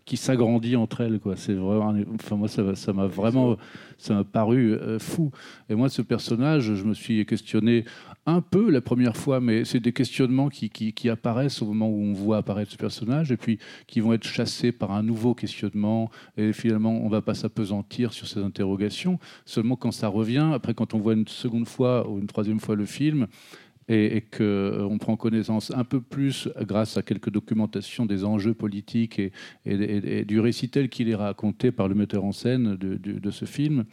[0.05, 1.19] qui s'agrandit entre elles.
[1.19, 1.35] Quoi.
[1.37, 3.57] C'est vraiment, enfin, moi, ça m'a- ça vraiment
[3.99, 5.31] ça m'a paru euh, fou.
[5.69, 7.85] Et moi, ce personnage, je me suis questionné
[8.27, 12.03] un peu la première fois, mais c'est des questionnements qui, qui, apparaissent au moment où
[12.03, 16.11] on voit apparaître ce personnage, et puis qui vont être chassés par un nouveau questionnement,
[16.37, 19.21] et finalement, on ne va pas s'apesantir sur ces interrogations.
[19.45, 22.75] Seulement quand ça revient, après, quand on voit une seconde fois ou une troisième fois
[22.75, 23.29] le film,
[23.89, 29.19] et, et qu'on prend connaissance un peu plus, grâce à quelques documentations, des enjeux politiques
[29.19, 29.33] et,
[29.65, 33.45] et- et- du récit tel qu'il est raconté par le metteur en scène de, ce
[33.45, 33.85] film,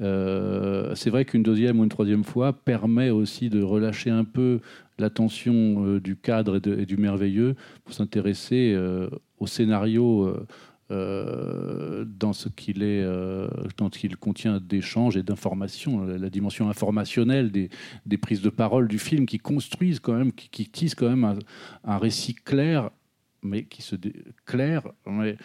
[0.00, 4.60] euh, c'est vrai qu'une deuxième ou une troisième fois permet aussi de relâcher un peu
[4.98, 10.34] la tension euh, du cadre et du merveilleux pour s'intéresser euh, au scénario.
[10.90, 16.68] Euh, dans ce qu'il est, euh, dans ce qu'il contient d'échanges et d'informations, la, dimension
[16.68, 21.24] informationnelle des, prises de parole du film qui construisent quand même, qui, tissent quand même
[21.24, 21.38] un,
[21.84, 22.90] un récit clair,
[23.42, 23.96] mais qui se
[24.44, 25.36] clair, mais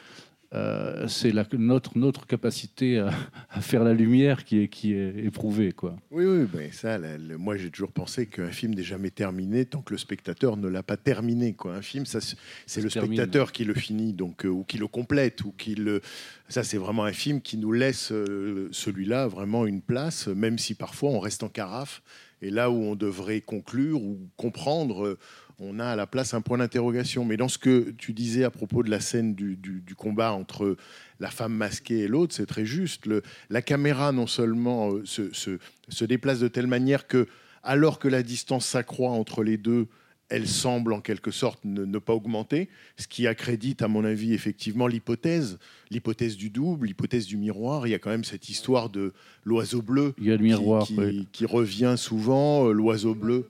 [0.56, 3.10] euh, c'est notre, notre capacité à,
[3.50, 5.74] à faire la lumière qui est, qui est éprouvée.
[5.74, 5.98] Quoi.
[6.12, 9.66] Oui, oui, mais ça, la- le- moi j'ai toujours pensé qu'un film n'est jamais terminé
[9.66, 11.54] tant que le spectateur ne l'a pas terminé.
[11.54, 11.76] Quoi.
[11.76, 13.14] Un film, c'est le termine.
[13.14, 16.02] spectateur qui le finit, donc euh, ou qui le complète, ou qui le.
[16.48, 20.74] Ça, c'est vraiment un film qui nous laisse euh, celui-là vraiment une place, même si
[20.76, 22.02] parfois on reste en carafe.
[22.42, 25.18] Et là où on devrait conclure ou comprendre,
[25.60, 27.24] on a à la place un point d'interrogation.
[27.26, 30.34] Mais dans ce que tu disais à propos de la scène du, du- du combat
[30.34, 30.76] entre
[31.20, 33.06] la femme masquée et l'autre, c'est très juste.
[33.06, 35.58] Le- la caméra non seulement euh, se, se-
[35.90, 37.28] se déplace de telle manière que,
[37.64, 39.88] alors que la distance s'accroît entre les deux,
[40.28, 44.34] elle semble en quelque sorte ne, ne pas augmenter, ce qui accrédite, à mon avis,
[44.34, 45.60] effectivement l'hypothèse,
[45.92, 47.86] l'hypothèse du double, l'hypothèse du miroir.
[47.88, 49.14] Il y a quand même cette histoire de
[49.44, 50.88] l'oiseau bleu Il y a le qui- miroir.
[50.88, 51.28] qui, oui.
[51.32, 53.48] qui revient souvent, euh, l'oiseau bleu.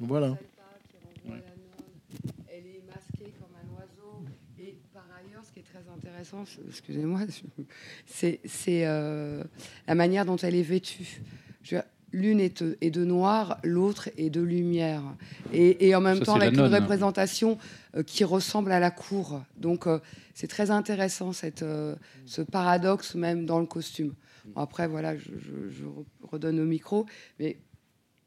[0.00, 0.36] Voilà.
[2.48, 4.24] Elle est masquée comme un oiseau.
[4.58, 7.20] Et par ailleurs, ce qui est très intéressant, excusez-moi,
[8.06, 8.40] c'est
[8.86, 9.42] euh,
[9.86, 11.20] la manière dont elle est vêtue.
[12.12, 15.02] L'une est, est de noir, l'autre est de lumière.
[15.52, 16.74] Et, et en même Ça, temps, avec une nonne.
[16.74, 17.56] représentation
[17.94, 19.40] euh, qui ressemble à la cour.
[19.56, 20.00] Donc, euh,
[20.34, 21.64] c'est très intéressant, cette,
[22.26, 24.14] ce paradoxe même dans le costume.
[24.46, 25.84] Bon, après, voilà, je, je- je
[26.22, 27.06] redonne au micro.
[27.38, 27.58] Mais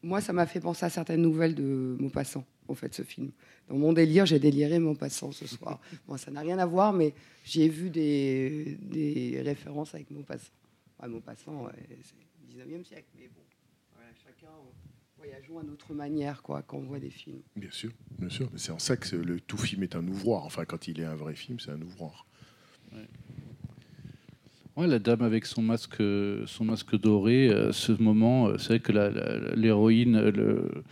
[0.01, 3.31] moi, ça m'a fait penser à certaines nouvelles de Maupassant, en fait, ce film.
[3.69, 5.79] Dans mon délire, j'ai déliré Maupassant ce soir.
[6.07, 7.13] Bon, ça n'a rien à voir, mais
[7.45, 10.51] j'y ai vu des, des références avec Maupassant.
[10.97, 11.71] Enfin, Maupassant, ouais,
[12.03, 12.15] c'est
[12.57, 13.41] le 19e siècle, mais bon,
[13.95, 14.71] voilà, chacun euh,
[15.17, 17.41] voyageons à notre manière, quoi, quand on voit des films.
[17.55, 18.49] Bien sûr, bien sûr.
[18.51, 20.45] Mais C'est en ça que le tout film est un ouvroir.
[20.45, 22.25] Enfin, quand il est un vrai film, c'est un ouvroir.
[24.75, 28.69] Ouais, la dame avec son masque, euh, son masque doré, euh, ce moment, euh, c'est
[28.69, 28.91] vrai que
[29.55, 30.83] l'héroïne euh, le-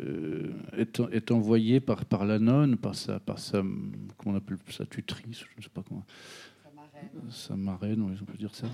[0.00, 3.62] euh, est, est envoyée par, par la nonne, par sa, par sa,
[4.16, 6.04] comment on appelle sa tutrice, je ne sais pas comment,
[7.30, 8.66] sa marraine, oui, on peut dire ça,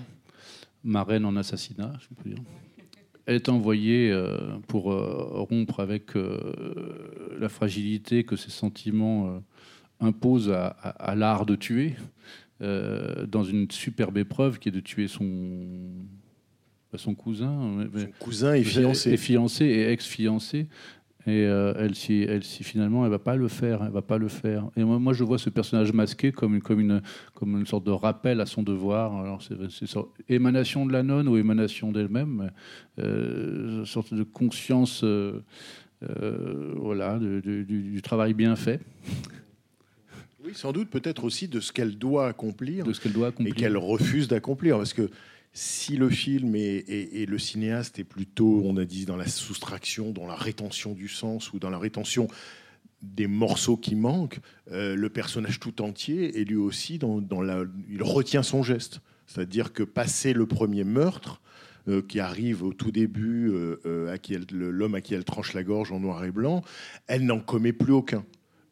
[0.83, 2.39] marraine en assassinat, je peux dire.
[3.25, 6.11] Elle est envoyée euh, pour euh, rompre avec
[7.39, 9.41] la fragilité que ses sentiments
[10.01, 11.95] imposent à, à- à l'art de tuer,
[12.59, 15.65] dans une superbe épreuve qui est de tuer son,
[16.91, 19.11] pas son cousin, Son cousin est fiancé.
[19.13, 20.67] est fiancé et ex-fiancé.
[21.25, 23.81] Et euh, elle, s'y, elle s'y- finalement, elle va pas le faire.
[23.83, 24.67] Elle va pas le faire.
[24.75, 27.01] Et moi, moi, je vois ce personnage masqué comme une, comme une,
[27.33, 29.15] comme une sorte de rappel à son devoir.
[29.15, 29.55] Alors, c'est,
[30.27, 32.51] émanation de la nonne ou émanation d'elle-même,
[32.99, 35.39] euh, une sorte de conscience, euh,
[36.75, 38.81] voilà, du, du travail bien fait,
[40.43, 43.29] Oui, sans doute peut-être aussi de ce qu'elle doit accomplir de ce qu'elle doit et
[43.29, 43.55] accomplir.
[43.55, 44.75] qu'elle refuse d'accomplir.
[44.77, 45.09] Parce que
[45.53, 50.25] si le film et, le cinéaste est plutôt, on a dit, dans la soustraction, dans
[50.25, 52.27] la rétention du sens ou dans la rétention
[53.03, 54.39] des morceaux qui manquent,
[54.71, 59.01] euh, le personnage tout entier est lui aussi dans, la, il retient son geste.
[59.27, 61.39] C'est-à-dire que passer le premier meurtre,
[61.89, 65.63] euh, qui arrive au tout début, euh, à qui l'homme à qui elle tranche la
[65.63, 66.63] gorge en noir et blanc,
[67.07, 68.23] elle n'en commet plus aucun.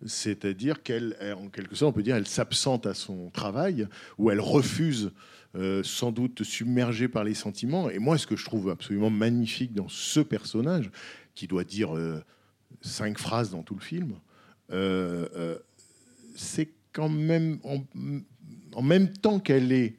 [0.06, 4.32] C'est-à-dire qu'elle, elle, en quelque sorte, on peut dire, elle s'absente à son travail, ou
[4.32, 5.12] elle refuse,
[5.54, 7.90] euh, sans doute submergée par les sentiments.
[7.90, 10.90] Et moi, ce que je trouve absolument magnifique dans ce personnage,
[11.36, 12.24] qui doit dire euh,
[12.80, 14.14] cinq phrases dans tout le film,
[14.72, 15.58] euh,
[16.38, 17.60] c'est quand même,
[18.74, 19.98] en, même temps qu'elle est,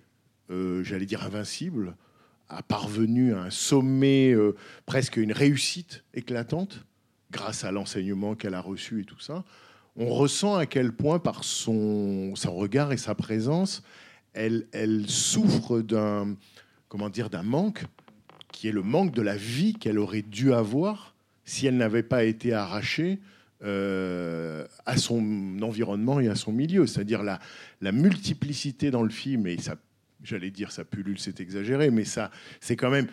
[0.48, 1.96] j'allais dire, invincible,
[2.48, 4.34] a parvenu à un sommet,
[4.86, 6.86] presque une réussite éclatante,
[7.30, 9.44] grâce à l'enseignement qu'elle a reçu et tout ça,
[9.96, 13.82] on ressent à quel point, par son, son regard et sa présence,
[14.34, 16.36] elle, souffre d'un
[16.88, 17.84] comment dire d'un manque
[18.52, 21.14] qui est le manque de la vie qu'elle aurait dû avoir
[21.44, 23.18] si elle n'avait pas été arrachée
[23.64, 26.86] euh, à son environnement et à son milieu.
[26.86, 27.40] C'est-à-dire la,
[27.80, 29.76] la multiplicité dans le film, et ça,
[30.22, 33.06] j'allais dire ça pullule, c'est exagéré, mais ça, c'est quand même,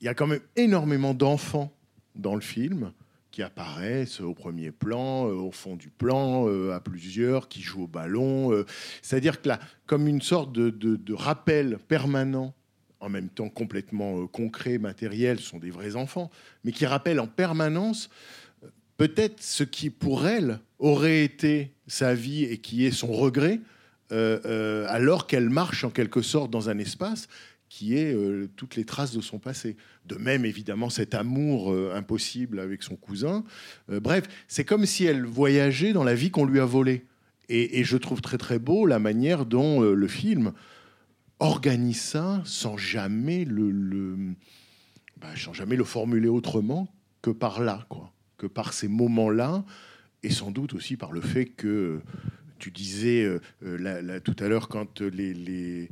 [0.00, 1.72] il y a quand même énormément d'enfants
[2.14, 2.92] dans le film
[3.30, 7.84] qui apparaissent au premier plan, euh, au fond du plan, euh, à plusieurs, qui jouent
[7.84, 8.52] au ballon.
[8.52, 8.64] euh.
[9.02, 12.54] C'est-à-dire que là, comme une sorte de, de- rappel permanent,
[13.00, 16.30] en même temps complètement concret, matériel, ce sont des vrais enfants,
[16.64, 18.10] mais qui rappellent en permanence
[18.96, 23.60] peut-être ce qui pour elle aurait été sa vie et qui est son regret,
[24.10, 27.26] alors qu'elle marche en quelque sorte dans un espace
[27.70, 29.76] qui est euh, toutes les traces de son passé.
[30.04, 33.44] De même, évidemment, cet amour euh, impossible avec son cousin.
[33.90, 37.06] Euh, bref, c'est comme si elle voyageait dans la vie qu'on lui a volée.
[37.48, 40.52] Et, je trouve très très beau la manière dont le film
[41.40, 44.14] organise ça sans jamais le,
[45.20, 46.86] bah, sans jamais le formuler autrement
[47.22, 49.64] que par là, quoi, que par ces moments-là,
[50.22, 52.02] et sans doute aussi par le fait que
[52.60, 53.28] tu disais
[53.60, 55.90] tout à l'heure quand les,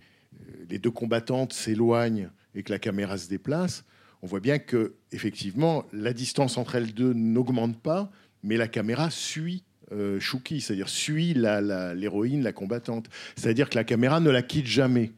[0.68, 3.84] les deux combattantes s'éloignent et que la caméra se déplace,
[4.22, 8.11] on voit bien que effectivement la distance entre elles deux n'augmente pas,
[8.42, 13.08] mais la caméra suit euh, Shuki, c'est-à-dire suit l'héroïne, la, combattante.
[13.37, 15.12] C'est-à-dire que la caméra ne la quitte jamais.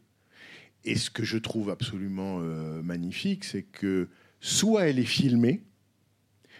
[0.85, 4.07] Et ce que je trouve absolument euh, magnifique, c'est que
[4.39, 5.61] soit elle est filmée,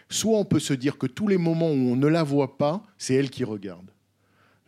[0.09, 2.83] soit on peut se dire que tous les moments où on ne la voit pas,
[2.97, 3.90] c'est elle qui regarde.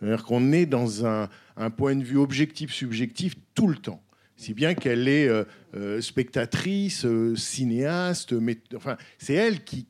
[0.03, 1.29] C'est-à-dire qu'on est dans un,
[1.77, 4.01] point de vue objectif-subjectif tout le temps.
[4.35, 5.43] Si bien qu'elle est euh,
[5.75, 9.85] euh, spectatrice, euh, cinéaste, mais, enfin, c'est elle qui,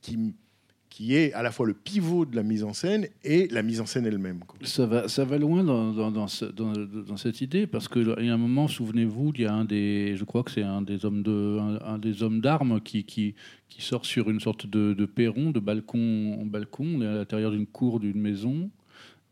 [1.09, 3.87] est à la fois le pivot de la mise en scène et la mise en
[3.87, 4.41] scène elle-même.
[4.63, 8.33] Ça va, loin dans, dans, dans ce- dans- dans cette idée parce qu'il y a
[8.33, 12.41] un moment, souvenez-vous, il y a un des, je crois que c'est un des hommes
[12.41, 13.33] d'armes qui,
[13.79, 17.99] sort sur une sorte de, de perron, de balcon en balcon, à l'intérieur d'une cour
[17.99, 18.69] d'une maison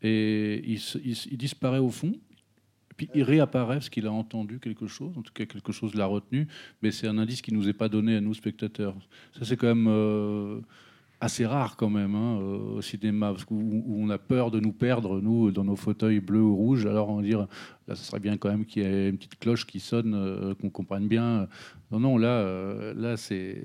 [0.02, 2.14] et il, disparaît au fond.
[2.96, 6.06] Puis il réapparaît parce qu'il a entendu quelque chose, en tout cas quelque chose l'a
[6.06, 6.46] retenu,
[6.82, 8.94] mais c'est un indice qui nous est pas donné à nous spectateurs.
[9.38, 10.60] Ça c'est quand même euh,
[11.22, 14.72] assez rare quand même hein, euh, au cinéma, parce où, on a peur de nous
[14.72, 16.84] perdre, nous, dans nos fauteuils bleus ou rouges.
[16.84, 17.46] Alors on va dire,
[17.86, 20.54] là, ce serait bien quand même qu'il y ait une petite cloche qui sonne, euh,
[20.56, 21.46] qu'on comprenne bien.
[21.92, 23.62] Non, non, là, euh, là c'est,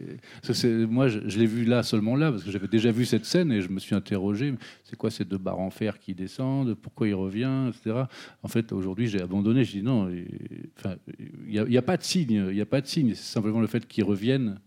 [0.87, 3.61] moi, je, l'ai vu là seulement là, parce que j'avais déjà vu cette scène et
[3.61, 4.53] je me suis interrogé.
[4.83, 6.75] C'est quoi ces deux barres en fer qui descendent?
[6.75, 8.03] Pourquoi il revient, etc.
[8.43, 9.63] En fait, aujourd'hui, j'ai abandonné.
[9.63, 10.11] Je dis non.
[10.11, 12.45] il n'y a, a pas de signe.
[12.49, 13.15] Il n'y a pas de signe.
[13.15, 14.59] C'est simplement le fait qu'ils reviennent.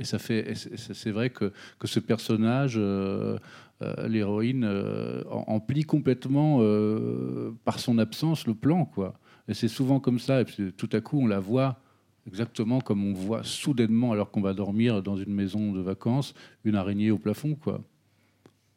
[0.00, 0.54] Et ça fait.
[0.54, 3.38] c'est vrai que, que ce personnage, euh,
[3.82, 9.14] euh, l'héroïne, em- emplit complètement euh, par son absence le plan, quoi.
[9.46, 10.40] Et c'est souvent comme ça.
[10.40, 11.78] Et puis tout à coup, on la voit
[12.26, 16.34] exactement comme on voit soudainement, alors qu'on va dormir dans une maison de vacances,
[16.64, 17.82] une araignée au plafond, quoi.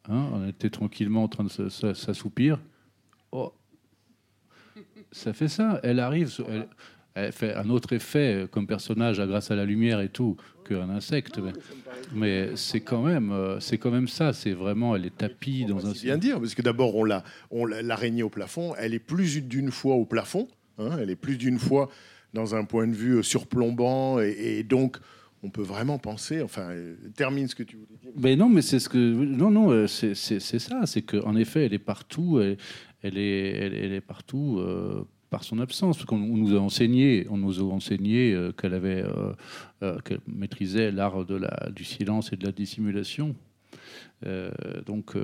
[0.08, 2.58] Hein, on était tranquillement en train de s'assoupir.
[3.32, 3.52] Oh,
[5.12, 5.80] ça fait ça.
[5.82, 6.30] Elle arrive,
[7.32, 10.36] fait un autre effet euh, comme personnage grâce à la lumière et tout
[10.68, 11.38] qu'un insecte.
[11.38, 11.52] Mais,
[12.12, 14.32] mais c'est quand même, euh, c'est quand même ça.
[14.32, 15.94] C'est vraiment, elle est tapie dans un.
[15.94, 18.98] C'est bien dire, parce que d'abord, on l'a, on l'a- l'araignée au plafond, elle est
[18.98, 20.48] plus d'une fois au plafond,
[20.78, 21.88] hein, elle est plus d'une fois
[22.32, 24.98] dans un point de vue euh, surplombant, et, et donc
[25.44, 26.70] on peut vraiment penser, enfin,
[27.16, 28.10] termine ce que tu voulais dire.
[28.16, 31.74] Mais non, mais c'est ce que non non c'est ça, c'est que en effet elle
[31.74, 32.56] est partout, elle,
[33.02, 35.04] elle est elle, elle est partout euh,
[35.34, 35.96] par son absence.
[35.96, 39.32] Parce qu'on on nous a enseigné, on nous a enseigné euh, qu'elle avait euh,
[39.82, 43.34] euh, qu'elle maîtrisait l'art de la du silence et de la dissimulation.
[44.86, 45.16] Donc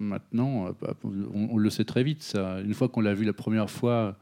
[0.00, 2.24] maintenant, on, le sait très vite.
[2.24, 4.16] Ça, une fois qu'on l'a vu la première fois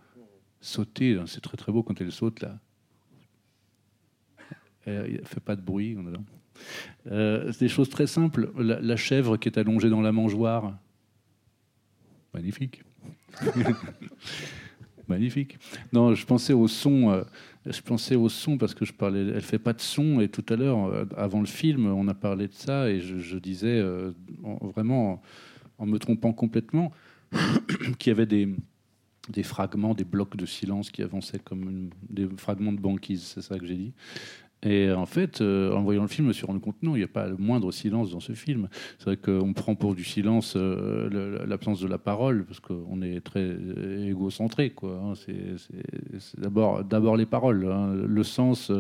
[0.61, 2.59] sauter, hein, c'est très très beau quand elle saute là.
[4.85, 5.97] Elle fait pas de bruit.
[7.07, 8.51] c'est des choses très simples.
[8.59, 10.77] La chèvre qui est allongée dans la mangeoire.
[12.35, 12.83] Magnifique.
[15.09, 15.59] Magnifique.
[15.93, 17.11] Non, je pensais au son.
[17.11, 17.23] euh,
[17.65, 19.21] je pensais au son parce que je parlais.
[19.21, 22.15] Elle fait pas de son et tout à l'heure, euh, avant le film, on a
[22.15, 24.13] parlé de ça et je, disais euh,
[24.45, 25.23] en- vraiment
[25.79, 26.91] en me trompant complètement
[27.99, 32.81] qu'il y avait des fragments, des blocs de silence qui avançaient comme des fragments de
[32.81, 33.23] banquise.
[33.23, 33.93] C'est ça que j'ai dit.
[34.67, 36.99] Et en fait, euh, en voyant le film, je me suis rendu compte non, il
[36.99, 38.69] n'y a pas le moindre silence dans ce film.
[38.99, 43.21] C'est vrai qu'on prend pour du silence euh, l'absence de la parole, parce qu'on est
[43.21, 44.75] très euh, égocentré.
[44.83, 45.13] hein.
[46.39, 47.67] D'abord les paroles.
[47.71, 47.95] hein.
[47.95, 48.73] Le sens,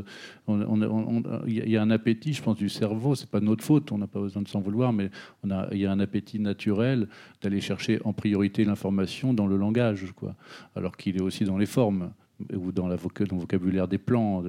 [0.48, 3.14] il y, a- un appétit, je pense, du cerveau.
[3.14, 5.10] C'est pas de notre faute, on n'a pas besoin de s'en vouloir, mais
[5.44, 7.08] il y a un appétit naturel
[7.42, 10.34] d'aller chercher en priorité l'information dans le langage, quoi,
[10.74, 12.10] alors qu'il est aussi dans les formes
[12.54, 14.42] ou dans, le vocabulaire des plans.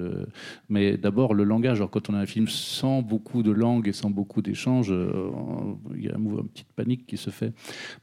[0.68, 1.82] Mais d'abord, le langage.
[1.90, 5.30] Quand on a un film sans beaucoup de langue et sans beaucoup d'échanges, euh,
[5.94, 7.52] il y a un mou- une petite panique qui se fait.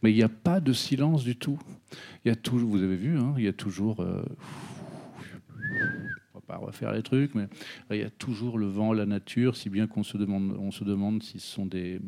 [0.01, 1.59] Mais il n'y a pas de silence du tout.
[2.25, 4.01] Y a toujours, vous avez vu, hein, il y a toujours.
[4.01, 4.23] euh,
[6.33, 7.47] on va pas refaire les trucs, mais
[7.91, 10.83] il y a toujours le vent, la nature, si bien qu'on se demande, on se
[10.83, 11.99] demande si ce sont des,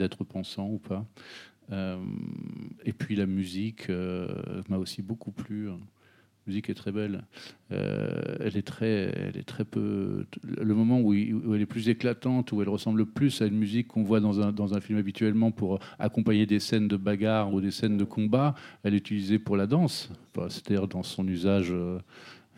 [0.00, 1.04] êtres pensants ou pas.
[1.72, 1.98] Euh,
[2.84, 5.70] et puis la musique euh, m'a aussi beaucoup plu.
[6.46, 7.24] La musique est très belle.
[7.72, 10.26] Euh, elle est très, elle est très peu.
[10.42, 13.88] Le moment où, elle est plus éclatante, où elle ressemble le plus à une musique
[13.88, 17.62] qu'on voit dans un, dans un film habituellement pour accompagner des scènes de bagarre ou
[17.62, 20.10] des scènes de combat, elle est utilisée pour la danse.
[20.48, 21.98] C'est-à-dire dans son usage euh,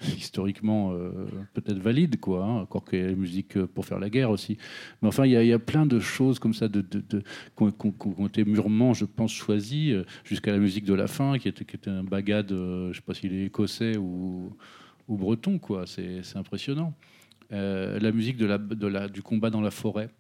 [0.03, 1.11] historiquement euh,
[1.55, 2.44] peut-être valide, quoi.
[2.44, 4.59] hein, encore qu'il y ait la musique euh, pour faire la guerre aussi.
[5.01, 7.20] Mais enfin, il y, a- y a plein de choses comme ça de, de,
[7.57, 11.49] qui ont- été mûrement, je pense, choisies, euh, jusqu'à la musique de la fin, qui
[11.49, 14.55] était, qui était un bagade, je sais pas s'il est écossais ou,
[15.09, 15.86] breton, quoi.
[15.86, 16.92] C'est impressionnant.
[17.51, 18.47] La musique de
[18.88, 20.11] la, du combat dans la forêt.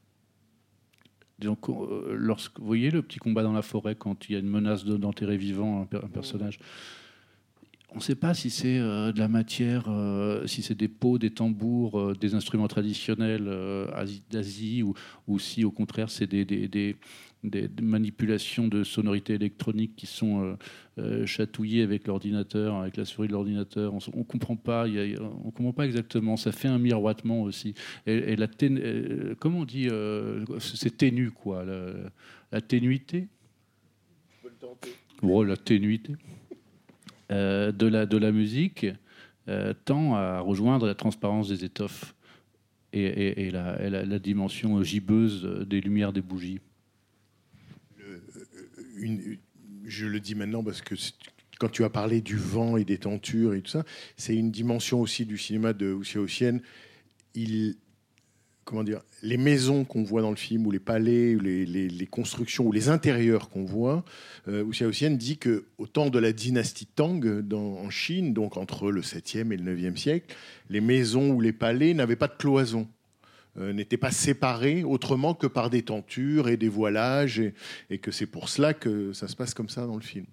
[1.38, 1.66] Donc,
[2.10, 4.84] lorsque, vous voyez le petit combat dans la forêt quand il y a une menace
[4.84, 6.58] de- d'enterrer vivant un personnage?
[7.96, 11.16] On ne sait pas si c'est euh, de la matière, euh, si c'est des pots,
[11.16, 13.48] des tambours, euh, des instruments traditionnels
[13.94, 14.92] Asie- d'Asie, ou,
[15.26, 16.96] ou si au contraire c'est des, des- des-
[17.42, 20.58] des- des manipulations de sonorités électroniques qui sont
[21.24, 23.94] chatouillées avec l'ordinateur, avec la souris de l'ordinateur.
[23.94, 26.36] On ne comprend pas, y a- il y a- on comprend pas exactement.
[26.36, 27.72] Ça fait un miroitement aussi.
[28.06, 29.88] Et, et la tén- euh, comment on dit,
[30.58, 31.92] c'est ténu quoi, la,
[32.52, 33.28] la ténuité?
[35.22, 36.12] Oh, la ténuité
[37.30, 38.86] de, la, de la musique
[39.48, 42.14] euh, tend à rejoindre la transparence des étoffes
[42.92, 46.60] et, la, la- dimension gibbeuse des lumières des bougies.
[49.84, 50.94] Je le dis maintenant parce que
[51.58, 53.84] quand tu as parlé du vent et des tentures et tout ça,
[54.16, 56.60] c'est une dimension aussi du cinéma de Houssia Ossienne.
[57.34, 57.76] Il,
[58.66, 62.66] comment dire, les maisons qu'on voit dans le film, ou les palais, ou les, constructions,
[62.66, 64.04] ou les intérieurs qu'on voit,
[64.48, 69.02] euh, Ossienne dit que au temps de la dynastie Tang en Chine, donc entre le
[69.02, 70.34] 7e et le 9e siècle,
[70.68, 72.88] les maisons ou les palais n'avaient pas de cloison.
[73.58, 77.40] euh, n'étaient pas séparés autrement que par des tentures et des voilages,
[77.88, 80.26] et que c'est pour cela que ça se passe comme ça dans le film.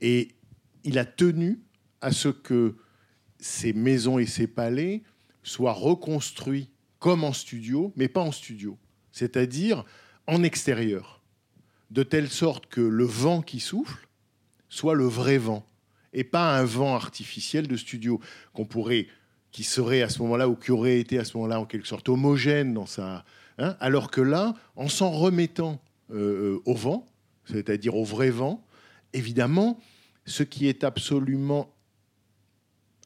[0.00, 0.34] Et
[0.82, 1.60] il a tenu
[2.00, 2.76] à ce que
[3.38, 5.02] ces maisons et ces palais
[5.44, 6.68] soient reconstruits
[6.98, 8.76] comme en studio, mais pas en studio,
[9.12, 9.84] c'est-à-dire
[10.26, 11.22] en extérieur,
[11.90, 14.08] de telle sorte que le vent qui souffle
[14.68, 15.66] soit le vrai vent
[16.12, 18.20] et pas un vent artificiel de studio
[18.52, 19.08] qu'on pourrait
[19.50, 22.08] qui serait à ce moment-là ou qui aurait été à ce moment-là en quelque sorte
[22.08, 23.24] homogène dans sa
[23.58, 25.80] hein, alors que là en s'en remettant
[26.10, 27.06] euh, au vent
[27.46, 28.64] c'est-à-dire au vrai vent
[29.14, 29.80] évidemment
[30.26, 31.74] ce qui est absolument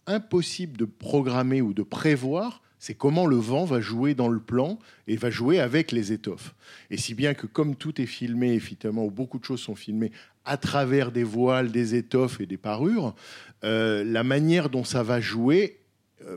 [0.06, 4.76] impossible de programmer ou de prévoir c'est comment le vent va jouer dans le plan
[5.06, 6.52] et va jouer avec les étoffes.
[6.90, 10.10] Et si bien que comme tout est filmé, effectivement, ou beaucoup de choses sont filmées
[10.44, 13.14] à travers des voiles, des étoffes et des parures,
[13.62, 15.78] euh, la manière dont ça va jouer,
[16.26, 16.36] euh,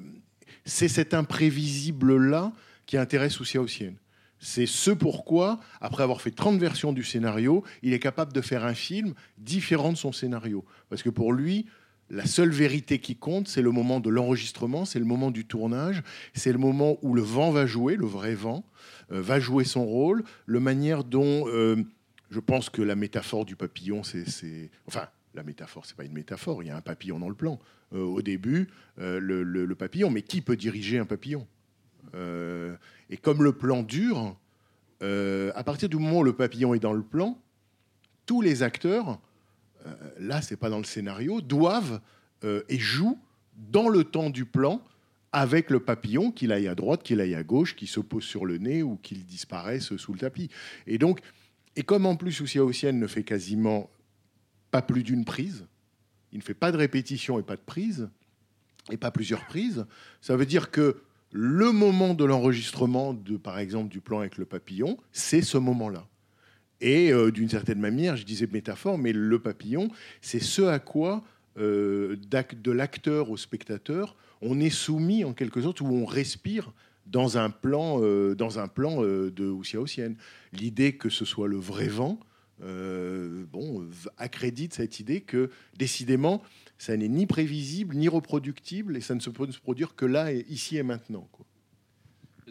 [0.65, 2.53] c'est cet imprévisible-là
[2.85, 3.95] qui intéresse Ousia Ossienne.
[4.37, 8.65] C'est ce pourquoi, après avoir fait 30 versions du scénario, il est capable de faire
[8.65, 10.63] un film différent de son scénario.
[10.89, 11.65] Parce que pour lui,
[12.09, 16.03] la seule vérité qui compte, c'est le moment de l'enregistrement, c'est le moment du tournage,
[16.33, 18.63] c'est le moment où le vent va jouer, le vrai vent,
[19.11, 21.75] euh, va jouer son rôle, le manière dont euh,
[22.29, 24.69] je pense que la métaphore du papillon, c'est.
[24.87, 27.59] Enfin, la métaphore, c'est pas une métaphore, il y a un papillon dans le plan.
[27.93, 31.47] Euh, au début, le, papillon, mais qui peut diriger un papillon?
[33.09, 34.37] Et comme le plan dure,
[35.01, 37.37] à partir du moment où le papillon est dans le plan,
[38.25, 39.19] tous les acteurs
[40.19, 42.01] là, c'est pas dans le scénario, doivent
[42.43, 43.19] euh, et jouent
[43.55, 44.81] dans le temps du plan
[45.31, 48.45] avec le papillon, qu'il aille à droite, qu'il aille à gauche, qu'il se pose sur
[48.45, 50.49] le nez ou qu'il disparaisse sous le tapis.
[50.87, 51.19] Et donc,
[51.75, 53.89] et comme en plus Ousia Ossienne ne fait quasiment
[54.71, 55.65] pas plus d'une prise,
[56.31, 58.09] il ne fait pas de répétition et pas de prise,
[58.91, 59.85] et pas plusieurs prises,
[60.21, 64.45] ça veut dire que le moment de l'enregistrement, de, par exemple, du plan avec le
[64.45, 66.07] papillon, c'est ce moment-là.
[66.81, 69.89] Et euh, d'une certaine manière, je disais métaphore, mais le papillon,
[70.21, 71.23] c'est ce à quoi,
[71.57, 76.73] euh, de l'acteur au spectateur, on est soumis en quelque sorte, où on respire
[77.07, 80.17] dans un plan, euh, dans un plan de Oussia Ossienne.
[80.51, 82.19] L'idée que ce soit le vrai vent,
[82.59, 86.41] bon, accrédite cette idée que, décidément,
[86.77, 90.31] ça n'est ni prévisible, ni reproductible, et ça ne se peut se produire que là,
[90.33, 91.27] ici et maintenant.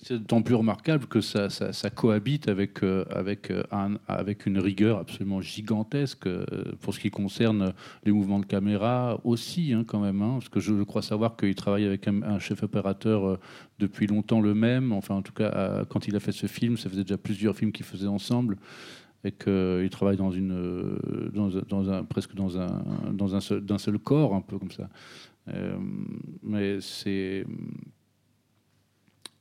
[0.06, 1.48] C'est d'autant plus remarquable que ça,
[1.88, 6.44] cohabite avec, euh, euh, avec une rigueur absolument gigantesque euh,
[6.82, 7.72] pour ce qui concerne
[8.04, 10.20] les mouvements de caméra aussi, hein, quand même.
[10.20, 13.38] Hein, parce que je, crois savoir qu'il travaille avec un, chef opérateur
[13.78, 14.92] depuis longtemps le même.
[14.92, 17.72] Enfin, en tout cas, quand il a fait ce film, ça faisait déjà plusieurs films
[17.72, 18.58] qu'ils faisaient ensemble.
[19.26, 24.42] Et qu'il travaille dans, un, presque dans un, dans un seul, d'un seul corps, un
[24.42, 24.90] peu comme ça.
[26.42, 27.46] mais c'est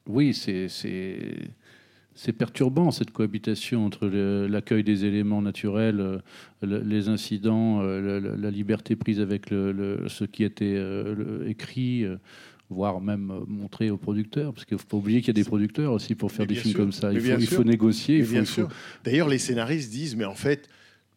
[0.08, 0.68] oui, c'est
[2.38, 6.20] perturbant cette cohabitation entre l'accueil des éléments naturels, euh,
[6.62, 12.06] les incidents, euh, la, liberté prise avec ce qui était euh, écrit,
[12.70, 15.48] voire même montré aux producteurs, parce qu'il ne faut pas oublier qu'il y a des
[15.48, 17.14] producteurs aussi pour faire des films comme ça.
[17.14, 18.18] Il faut, il faut, négocier.
[18.20, 18.68] Il faut...
[19.04, 20.70] D'ailleurs, les scénaristes disent, mais en fait,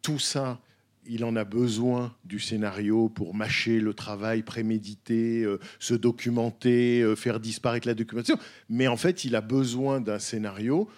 [0.02, 0.60] tout ça,
[1.08, 7.16] il en a besoin du scénario pour mâcher le travail, préméditer, euh, se documenter, euh,
[7.16, 8.38] faire disparaître la documentation.
[8.68, 10.88] Mais en fait, il a besoin d'un scénario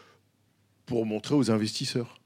[0.87, 2.21] pour montrer aux investisseurs.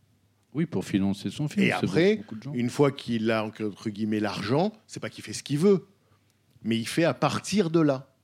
[0.55, 1.67] Oui, pour financer son film.
[1.67, 2.23] Et après,
[2.53, 5.87] une fois qu'il a entre guillemets l'argent, c'est pas qu'il fait ce qu'il veut,
[6.63, 8.15] mais il fait à partir de là.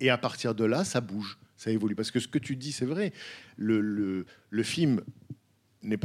[0.00, 1.94] Et à partir de là, ça bouge, ça évolue.
[1.94, 3.12] Parce que ce que tu dis, c'est vrai.
[3.56, 5.02] Le, le, le film
[5.82, 5.96] ne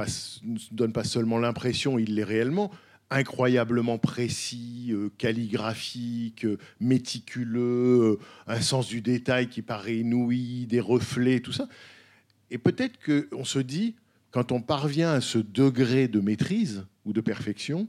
[0.71, 2.71] donne pas seulement l'impression, il l'est réellement,
[3.11, 10.79] incroyablement précis, euh, calligraphique, euh, méticuleux, euh, un sens du détail qui paraît inouï, des
[10.79, 11.67] reflets, tout ça.
[12.49, 13.95] Et peut-être qu'on se dit,
[14.31, 17.87] quand on parvient à ce degré de maîtrise ou de perfection,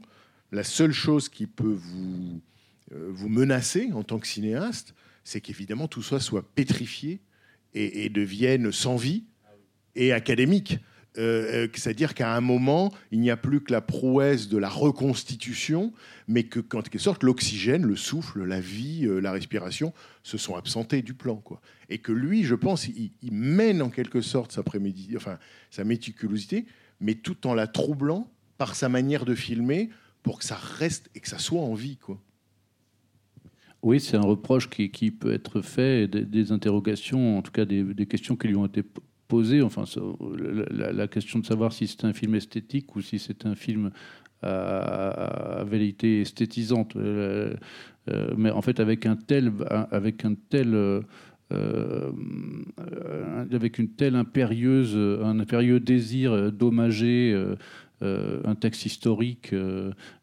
[0.51, 2.41] la seule chose qui peut vous,
[2.91, 4.93] vous menacer en tant que cinéaste,
[5.23, 7.21] c'est qu'évidemment tout ça soit pétrifié
[7.73, 9.23] et, et devienne sans vie
[9.95, 10.79] et académique.
[11.17, 14.69] Euh, euh, c'est-à-dire qu'à un moment, il n'y a plus que la prouesse de la
[14.69, 15.93] reconstitution,
[16.27, 19.93] mais que, en quelque sorte, l'oxygène, le souffle, la vie, euh, la respiration
[20.23, 21.35] se sont absentés du plan.
[21.35, 21.61] Quoi.
[21.89, 24.63] Et que lui, je pense, il, mène en quelque sorte sa,
[25.15, 25.37] enfin,
[25.69, 26.65] sa méticulosité,
[26.99, 29.89] mais tout en la troublant par sa manière de filmer
[30.23, 31.97] pour que ça reste et que ça soit en vie.
[31.97, 32.19] Quoi.
[33.83, 38.37] Oui, c'est un reproche qui, peut être fait, des, interrogations, en tout cas des, questions
[38.37, 38.81] qui lui ont été
[39.63, 39.83] enfin,
[40.71, 43.91] la, question de savoir si c'est un film esthétique ou si c'est un film
[44.43, 46.95] à, vérité esthétisante.
[46.95, 47.53] Euh,
[48.09, 49.51] euh, mais en fait, avec un tel,
[49.91, 51.01] avec un tel, euh,
[53.51, 57.35] avec une telle impérieuse, un impérieux désir d'hommager
[58.01, 59.53] un texte historique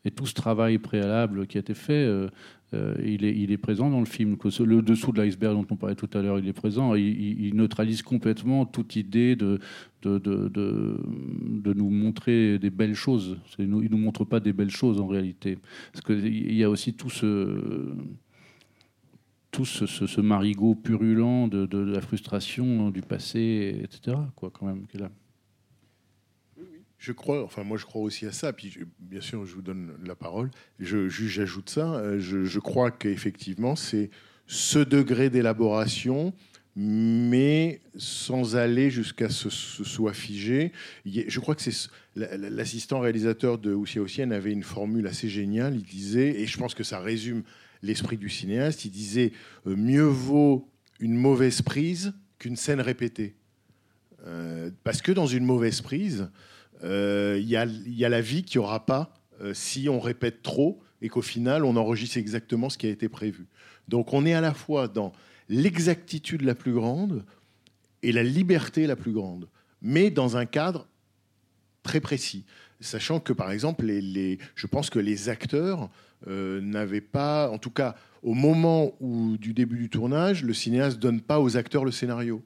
[0.04, 2.06] et tout ce travail préalable qui a été fait,
[2.72, 4.36] euh, il, est, présent dans le film.
[4.64, 6.94] Le dessous de l'iceberg dont on parlait tout à l'heure, il est présent.
[6.94, 9.58] Il, neutralise complètement toute idée de,
[10.02, 13.38] de, de, de, nous montrer des belles choses.
[13.58, 15.58] Il ne nous montre pas des belles choses en réalité.
[15.92, 17.92] Parce qu'il y a aussi tout ce
[19.50, 24.16] tout ce, marigot purulent de la frustration du passé, etc.
[24.36, 25.10] Quoi, quand même, qui est là.
[27.00, 29.94] Je crois, enfin moi je crois aussi à ça, puis bien sûr je vous donne
[30.04, 34.10] la parole, j'ajoute ça, euh, je, je crois qu'effectivement c'est
[34.46, 36.34] ce degré d'élaboration,
[36.76, 40.72] mais sans aller jusqu'à ce, ce soit figé.
[41.06, 45.06] Je crois que c'est ce- la- la- l'assistant réalisateur de Oussia Ossienne avait une formule
[45.06, 47.44] assez géniale, il disait, et je pense que ça résume
[47.82, 49.32] l'esprit du cinéaste, il disait
[49.66, 50.68] euh, mieux vaut
[51.00, 53.36] une mauvaise prise qu'une scène répétée.
[54.26, 56.28] Euh, parce que dans une mauvaise prise,
[56.82, 60.00] il y, a, il y a la vie qu'il n'y aura pas euh, si on
[60.00, 63.46] répète trop et qu'au final, on enregistre exactement ce qui a été prévu.
[63.88, 65.12] Donc on est à la fois dans
[65.48, 67.24] l'exactitude la plus grande
[68.02, 69.48] et la liberté la plus grande,
[69.82, 70.86] mais dans un cadre
[71.82, 72.44] très précis.
[72.80, 75.90] Sachant que, par exemple, je pense que les acteurs
[76.28, 80.96] euh, n'avaient pas, en tout cas au moment où, du début du tournage, le cinéaste
[80.96, 82.42] ne donne pas aux acteurs le scénario.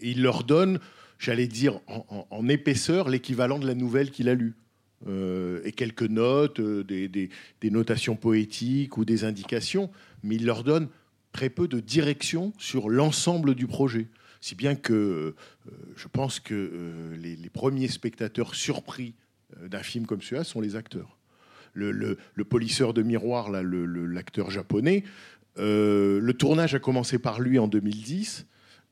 [0.00, 0.80] Il leur donne,
[1.18, 4.54] j'allais dire, en, épaisseur, l'équivalent de la nouvelle qu'il a lue.
[5.06, 7.30] Euh, et quelques notes, euh, des,
[7.70, 9.90] notations poétiques ou des indications,
[10.22, 10.88] mais il leur donne
[11.32, 14.06] très peu de direction sur l'ensemble du projet.
[14.40, 15.34] Si bien que euh,
[15.96, 16.70] je pense que
[17.18, 19.14] les, premiers spectateurs surpris
[19.60, 21.18] d'un film comme celui-là sont les acteurs.
[21.72, 22.16] Le,
[22.48, 25.02] polisseur de miroir, l'acteur japonais,
[25.56, 28.46] le tournage a commencé par lui en 2010.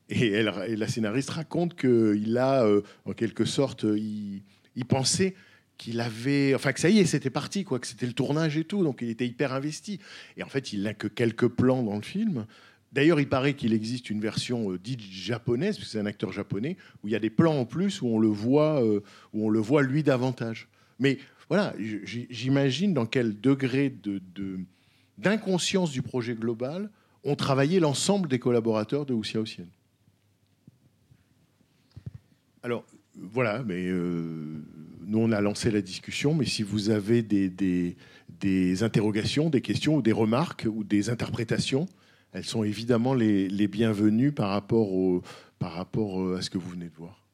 [0.09, 5.33] Et, la scénariste raconte qu'il a, euh, en quelque sorte, euh, il, pensait
[5.77, 8.63] qu'il avait, enfin que ça y est, c'était parti, quoi, que c'était le tournage et
[8.63, 9.99] tout, donc il était hyper investi.
[10.37, 12.45] Et en fait, il n'a que quelques plans dans le film.
[12.91, 16.31] D'ailleurs, il paraît qu'il existe une version euh, dite japonaise, parce que c'est un acteur
[16.31, 19.01] japonais, où il y a des plans en plus où on le voit, euh,
[19.33, 20.67] où on le voit lui davantage.
[20.99, 21.17] Mais
[21.49, 24.21] voilà, j'imagine dans quel degré de-
[25.17, 26.89] d'inconscience du projet global
[27.23, 29.69] ont travaillé l'ensemble des collaborateurs de Oussia Ossienne.
[32.63, 34.63] Alors, voilà, mais euh,
[35.05, 37.97] nous, on a lancé la discussion, mais si vous avez des,
[38.81, 41.87] interrogations, des questions ou des remarques ou des interprétations,
[42.31, 45.21] elles sont évidemment les, les bienvenues par rapport, au,
[45.59, 47.27] par rapport euh, à ce que vous venez de voir.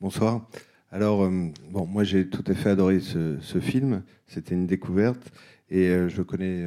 [0.00, 0.48] Bonsoir.
[0.90, 1.30] Alors, euh,
[1.70, 4.02] moi j'ai tout à fait adoré ce, film.
[4.26, 5.30] C'était une découverte.
[5.70, 6.66] Et je connais,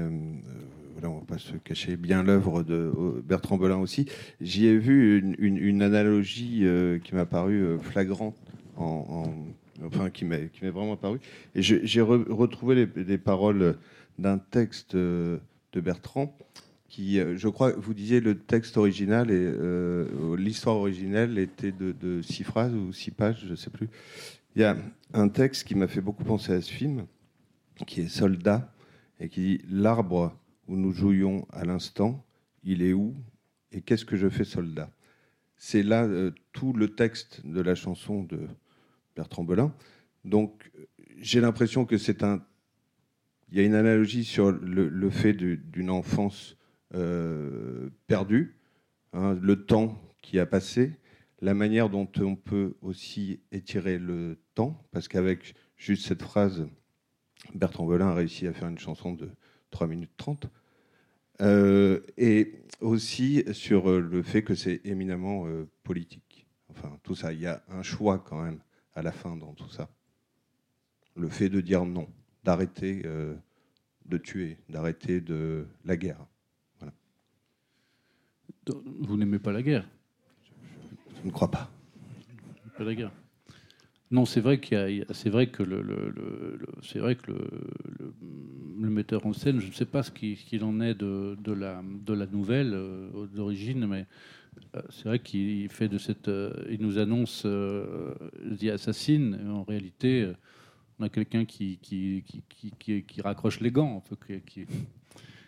[0.93, 4.05] voilà, on va pas se cacher, bien l'œuvre de euh, Bertrand Belin aussi.
[4.41, 8.35] J'y ai vu une, analogie euh, qui m'a paru euh, flagrante,
[8.77, 8.83] en,
[9.81, 11.19] en- enfin qui m'est vraiment paru.
[11.55, 13.77] Et j'ai re- retrouvé les, les paroles
[14.19, 15.39] d'un texte de
[15.73, 16.37] Bertrand
[16.87, 19.51] qui, je crois, vous disiez le texte original et
[20.37, 23.89] l'histoire originelle était de six phrases ou six pages, je ne sais plus.
[24.55, 24.77] Il y a
[25.13, 27.05] un texte qui m'a fait beaucoup penser à ce film,
[27.87, 28.71] qui est Soldat,
[29.19, 30.37] et qui dit L'arbre
[30.67, 32.25] où nous jouions à l'instant,
[32.63, 33.15] il est où
[33.71, 34.91] et qu'est-ce que je fais soldat?
[35.57, 38.47] C'est là euh, tout le texte de la chanson de
[39.15, 39.73] Bertrand Belin.
[40.25, 40.71] Donc
[41.17, 42.45] j'ai l'impression que c'est un.
[43.49, 46.57] Il y a une analogie sur le, fait d'une enfance
[46.95, 48.57] euh, perdue,
[49.13, 50.97] hein, le temps qui a passé,
[51.39, 56.67] la manière dont on peut aussi étirer le temps, parce qu'avec juste cette phrase,
[57.53, 59.29] Bertrand Belin a réussi à faire une chanson de
[59.73, 60.47] 3 minutes 30.
[61.41, 66.45] Euh, et aussi sur euh, le fait que c'est éminemment euh, politique.
[66.69, 68.59] Enfin, tout ça, il y a un choix quand même
[68.93, 69.89] à la fin dans tout ça.
[71.15, 72.07] Le fait de dire non,
[72.43, 73.35] d'arrêter euh,
[74.05, 76.23] de tuer, d'arrêter de la guerre.
[78.67, 79.89] Vous n'aimez pas la guerre?
[81.21, 81.69] Je ne crois pas.
[82.77, 83.11] Pas la guerre.
[84.13, 85.83] Non, c'est vrai qu'il c'est vrai que le,
[86.83, 90.63] c'est vrai que le, metteur en scène, je ne sais pas ce qui- ce qu'il
[90.63, 94.05] en est de, la nouvelle euh, d'origine, mais
[94.75, 99.33] euh, c'est vrai qu'il fait de cette, euh, il nous annonce The Assassin.
[99.49, 100.31] En réalité,
[100.99, 104.67] on a quelqu'un qui qui, qui, qui, qui- raccroche les gants, un peu, qui,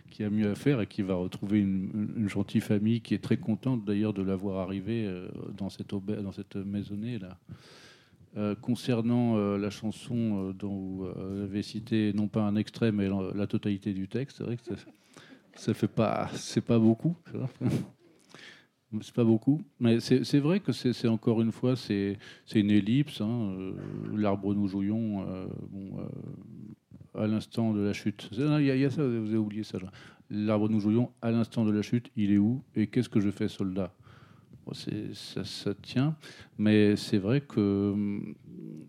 [0.09, 3.37] qui- a mieux à faire et qui va retrouver une, gentille famille qui est très
[3.37, 5.07] contente d'ailleurs de l'avoir arrivé
[5.55, 7.37] dans cette dans cette maisonnée là.
[8.37, 11.07] Euh, concernant euh, la chanson euh, dont vous
[11.41, 14.63] avez cité non pas un extrait mais la, totalité du texte, c'est vrai que
[15.55, 17.15] ça, fait pas, c'est pas beaucoup.
[19.01, 22.17] C'est pas beaucoup, mais c'est vrai que c'est encore une fois c'est
[22.53, 23.19] une ellipse.
[23.19, 23.73] hein,
[24.15, 25.25] L'arbre nous jouions,
[27.13, 28.29] à l'instant de la chute.
[28.31, 29.79] Il y, a- ça, vous avez oublié ça.
[30.29, 33.31] L'arbre nous jouions, à l'instant de la chute, il est où et qu'est-ce que je
[33.31, 33.91] fais, soldat?
[34.73, 36.15] Ça, tient,
[36.57, 37.93] mais c'est vrai que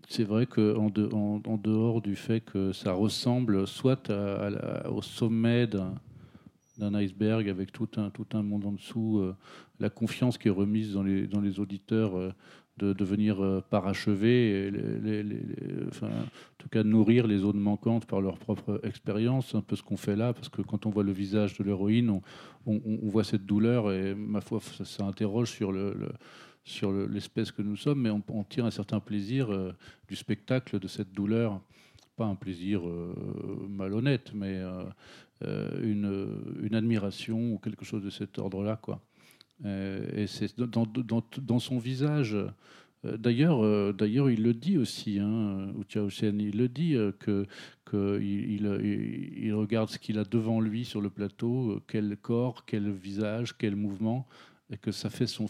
[0.07, 4.09] c'est vrai que en, de- en- en dehors du fait que ça ressemble soit
[4.89, 5.95] au sommet d'un
[6.77, 9.35] d'un iceberg avec tout un, tout un monde en dessous, euh,
[9.79, 12.31] la confiance qui est remise dans les, dans les auditeurs euh,
[12.77, 14.71] de devenir euh, parachever,
[15.87, 19.83] enfin, en tout cas nourrir les zones manquantes par leur propre expérience, un peu ce
[19.83, 22.21] qu'on fait là, parce que quand on voit le visage de l'héroïne, on,
[22.65, 25.95] on- voit cette douleur, et ma foi, ça, interroge sur le-
[26.63, 29.71] sur le- l'espèce que nous sommes, mais on, tire un certain plaisir euh,
[30.07, 31.59] du spectacle de cette douleur.
[32.15, 33.13] Pas un plaisir euh,
[33.69, 34.59] malhonnête, mais
[35.83, 36.27] une,
[36.63, 38.75] une admiration ou quelque chose de cet ordre-là.
[38.81, 38.99] Quoi.
[39.65, 42.35] Euh, et c'est dans, dans, dans son visage.
[42.35, 47.45] euh, D'ailleurs, euh, d'ailleurs, il le dit aussi, hein, Ucha il le dit que,
[47.85, 53.57] que il, regarde ce qu'il a devant lui sur le plateau, quel corps, quel visage,
[53.57, 54.27] quel mouvement,
[54.69, 55.47] et que ça fait son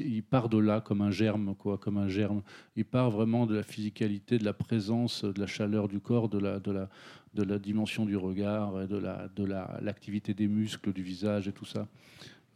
[0.00, 2.42] il part de là comme un germe, quoi, comme un germe.
[2.76, 6.38] Il part vraiment de la physicalité, de la présence, de la chaleur du corps, de
[6.38, 6.88] la, de la,
[7.34, 11.52] de la dimension du regard, de la, de la, l'activité des muscles, du visage et
[11.52, 11.88] tout ça.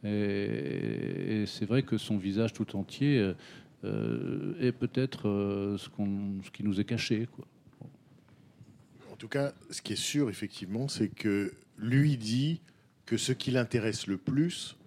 [0.03, 3.33] Et, c'est vrai que son visage tout entier
[3.83, 7.27] euh, est peut-être euh, ce, qu'on- ce qui nous est caché.
[9.11, 12.61] En tout cas, ce qui est sûr, effectivement, c'est que lui dit
[13.05, 14.77] que ce qui l'intéresse le plus,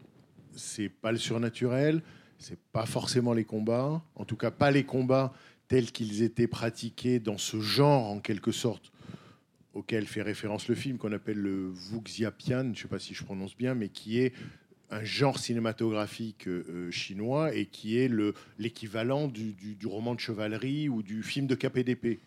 [0.56, 2.02] c'est pas le surnaturel,
[2.38, 5.32] c'est pas forcément les combats, en tout cas pas les combats
[5.68, 8.92] tels qu'ils étaient pratiqués dans ce genre, en quelque sorte,
[9.72, 13.24] auquel fait référence le film, qu'on appelle le Wuxiapian, je ne sais pas si je
[13.24, 14.32] prononce bien, mais qui est
[14.91, 20.89] un genre cinématographique euh, chinois et qui est le- l'équivalent du, du- roman de chevalerie
[20.89, 22.20] ou du film de KPDP.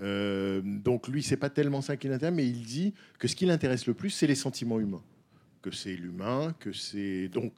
[0.00, 3.46] Euh, donc lui, c'est pas tellement ça qui l'intéresse, mais il dit que ce qui
[3.46, 5.02] l'intéresse le plus, c'est les sentiments humains,
[5.62, 7.52] que c'est l'humain, que c'est donc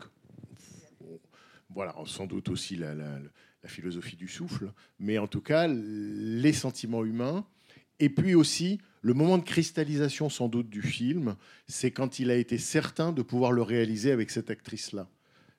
[1.70, 7.04] voilà, sans doute aussi la- la philosophie du souffle, mais en tout cas les sentiments
[7.04, 7.44] humains,
[8.00, 11.36] et puis aussi le moment de cristallisation sans doute du film,
[11.66, 15.08] c'est quand il a été certain de pouvoir le réaliser avec cette actrice-là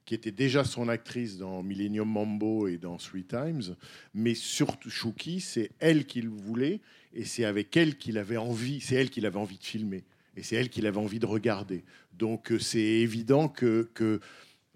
[0.10, 3.76] qui était déjà son actrice dans Millennium Mambo et dans Three Times,
[4.16, 6.82] mais surtout Shuki, c'est elle qu'il voulait
[7.14, 10.04] et c'est avec elle qu'il avait envie, c'est elle qu'il avait envie de filmer
[10.36, 11.84] et c'est elle qu'il avait envie de regarder.
[12.18, 14.20] Donc euh, c'est évident que, que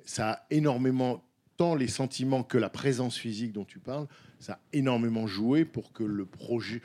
[0.05, 1.23] ça a énormément,
[1.57, 4.05] tant les sentiments que la présence physique dont tu parles,
[4.39, 6.83] ça a énormément joué pour que le projet.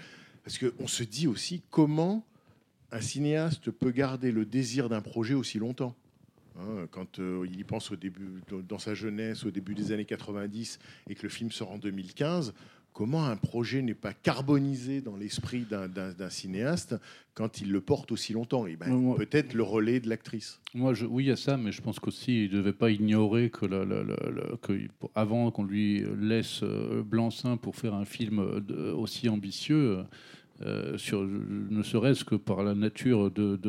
[0.49, 2.25] Parce qu'on se dit aussi comment
[2.91, 5.95] un cinéaste peut garder le désir d'un projet aussi longtemps.
[6.59, 10.07] Hein, quand euh, il y pense au début, dans sa jeunesse, au début des années
[10.07, 10.79] 90,
[11.11, 12.55] et que le film sort en 2015,
[12.95, 16.97] comment un projet n'est pas carbonisé dans l'esprit d'un- cinéaste
[17.35, 18.67] quand il le porte aussi longtemps?
[18.67, 20.61] Et ben, Ouais, moi- peut-être le relais de l'actrice.
[20.73, 22.91] Moi, je, oui, il y a ça, mais je pense qu'aussi, il ne devait pas
[22.91, 27.59] ignorer que, la- la- la- la- que il- pour- avant qu'on lui laisse euh, blanc-seing
[27.59, 29.99] pour faire un film euh, aussi ambitieux,
[30.67, 30.97] euh,
[31.71, 33.69] ne serait-ce que par la nature de,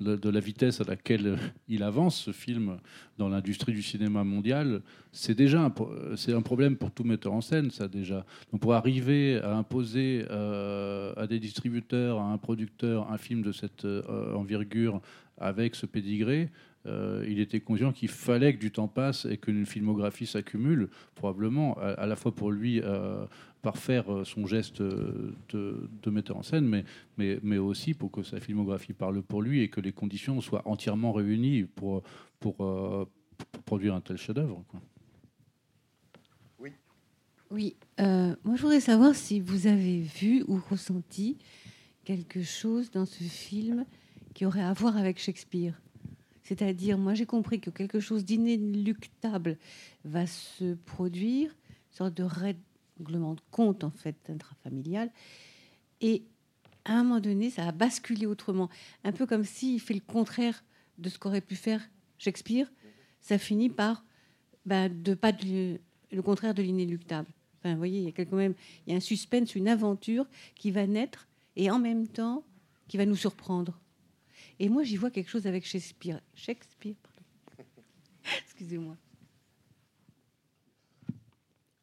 [0.00, 2.78] la vitesse à laquelle il avance, ce film,
[3.18, 4.82] dans l'industrie du cinéma mondial,
[5.12, 5.72] c'est déjà un,
[6.16, 8.26] c'est un problème pour tout metteur en scène, ça déjà.
[8.50, 13.52] Donc pour arriver à imposer euh, à des distributeurs, à un producteur, un film de
[13.52, 15.00] cette euh, envergure
[15.38, 16.50] avec ce pédigré,
[16.86, 21.76] euh, il était conscient qu'il fallait que du temps passe et qu'une filmographie s'accumule, probablement,
[21.78, 23.26] à, à la fois pour lui euh,
[23.62, 26.84] parfaire euh, son geste de, de metteur en scène, mais,
[27.18, 30.62] mais, mais aussi pour que sa filmographie parle pour lui et que les conditions soient
[30.66, 32.02] entièrement réunies pour,
[32.38, 33.04] pour, euh,
[33.52, 34.64] pour produire un tel chef-d'œuvre.
[37.50, 41.38] Oui, euh, moi je voudrais savoir si vous avez vu ou ressenti
[42.04, 43.84] quelque chose dans ce film
[44.34, 45.80] qui aurait à voir avec Shakespeare.
[46.46, 49.58] C'est-à-dire, moi j'ai compris que quelque chose d'inéluctable
[50.04, 55.10] va se produire, une sorte de règlement de compte en fait intrafamilial,
[56.00, 56.22] et
[56.84, 58.70] à un moment donné ça a basculé autrement,
[59.02, 60.62] un peu comme s'il fait le contraire
[60.98, 61.82] de ce qu'aurait pu faire
[62.18, 62.70] Shakespeare,
[63.20, 64.04] ça finit par
[64.64, 65.80] ben, de pas de-
[66.12, 67.28] le contraire de l'inéluctable.
[67.58, 68.54] Enfin, vous voyez, il y a quand même
[68.86, 71.26] il y a un suspense, une aventure qui va naître
[71.56, 72.44] et en même temps
[72.86, 73.80] qui va nous surprendre.
[74.58, 76.20] Et moi, j'y vois quelque chose avec Shakespeare.
[76.34, 76.94] Shakespeare.
[78.44, 78.96] Excusez-moi.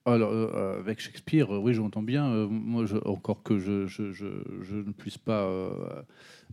[0.05, 2.29] Alors, euh, avec Shakespeare, euh, oui, j'entends bien.
[2.29, 6.03] Euh, moi, encore que je, ne puisse pas euh,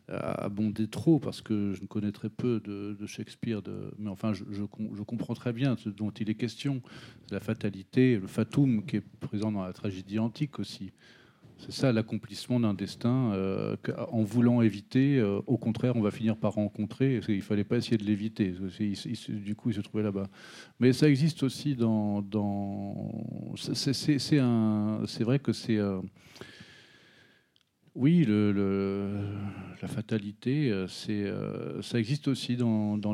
[0.08, 3.60] abonder trop, parce que je ne connais très peu de, Shakespeare.
[3.98, 6.80] mais enfin, je, je com- je comprends très bien ce dont il est question.
[7.32, 10.92] La fatalité, le fatum qui est présent dans la tragédie antique aussi.
[11.60, 16.36] C'est ça l'accomplissement d'un destin euh, qu'en voulant éviter, euh, au contraire, on va finir
[16.36, 17.20] par rencontrer.
[17.28, 18.54] Il fallait pas essayer de l'éviter.
[19.28, 20.28] Du coup, il se trouvait là-bas.
[20.78, 22.22] Mais ça existe aussi dans.
[23.56, 25.76] c'est- vrai que c'est.
[25.76, 26.00] euh,
[27.94, 28.24] oui,
[29.82, 30.86] la fatalité, euh,
[31.82, 33.12] ça existe aussi dans, dans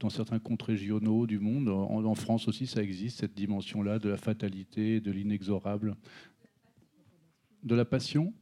[0.00, 1.68] dans certains contes régionaux du monde.
[1.68, 5.94] En, en France aussi, ça existe, cette dimension-là de la fatalité, de l'inexorable.
[7.64, 8.32] De la passion?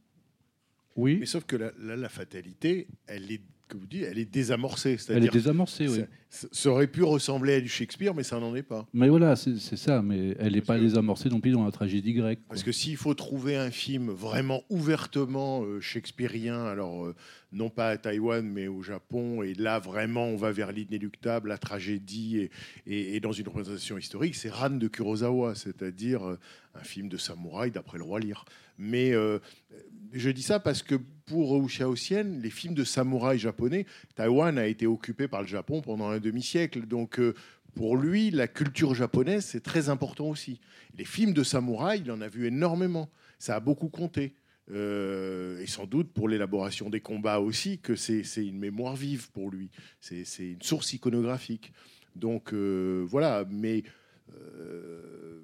[0.95, 1.17] Oui.
[1.19, 4.97] Mais sauf que là, la fatalité, elle est, que vous dites, elle est désamorcée.
[5.09, 6.01] Elle est désamorcée, oui.
[6.29, 8.85] ça, ça aurait pu ressembler à du Shakespeare, mais ça n'en est pas.
[8.93, 10.03] Mais voilà, c'est ça.
[10.03, 12.41] Mais elle n'est pas désamorcée non plus dans la tragédie grecque.
[12.41, 12.49] quoi.
[12.49, 17.15] Parce que s'il faut trouver un film vraiment ouvertement euh, shakespearien, alors euh,
[17.51, 21.57] non pas à Taïwan, mais au Japon, et là vraiment on va vers l'inéluctable, la
[21.57, 22.51] tragédie, et,
[22.85, 26.39] et- et dans une représentation historique, c'est Ran de Kurosawa, c'est-à-dire euh,
[26.75, 28.45] un film de samouraï d'après le roi Lear.
[28.77, 29.39] Mais euh,
[30.11, 30.95] je dis ça parce que
[31.25, 36.09] pour Xiaoxian, les films de samouraï japonais, Taïwan a été occupé par le Japon pendant
[36.09, 37.33] un demi-siècle, donc euh,
[37.75, 40.59] pour lui, la culture japonaise, c'est très important aussi.
[40.97, 43.09] Les films de samouraï, il en a vu énormément.
[43.39, 44.35] Ça a beaucoup compté.
[44.71, 49.49] Euh, et sans doute pour l'élaboration des combats aussi, que c'est une mémoire vive pour
[49.49, 49.71] lui.
[49.99, 51.73] C'est une source iconographique.
[52.15, 53.83] Donc voilà, mais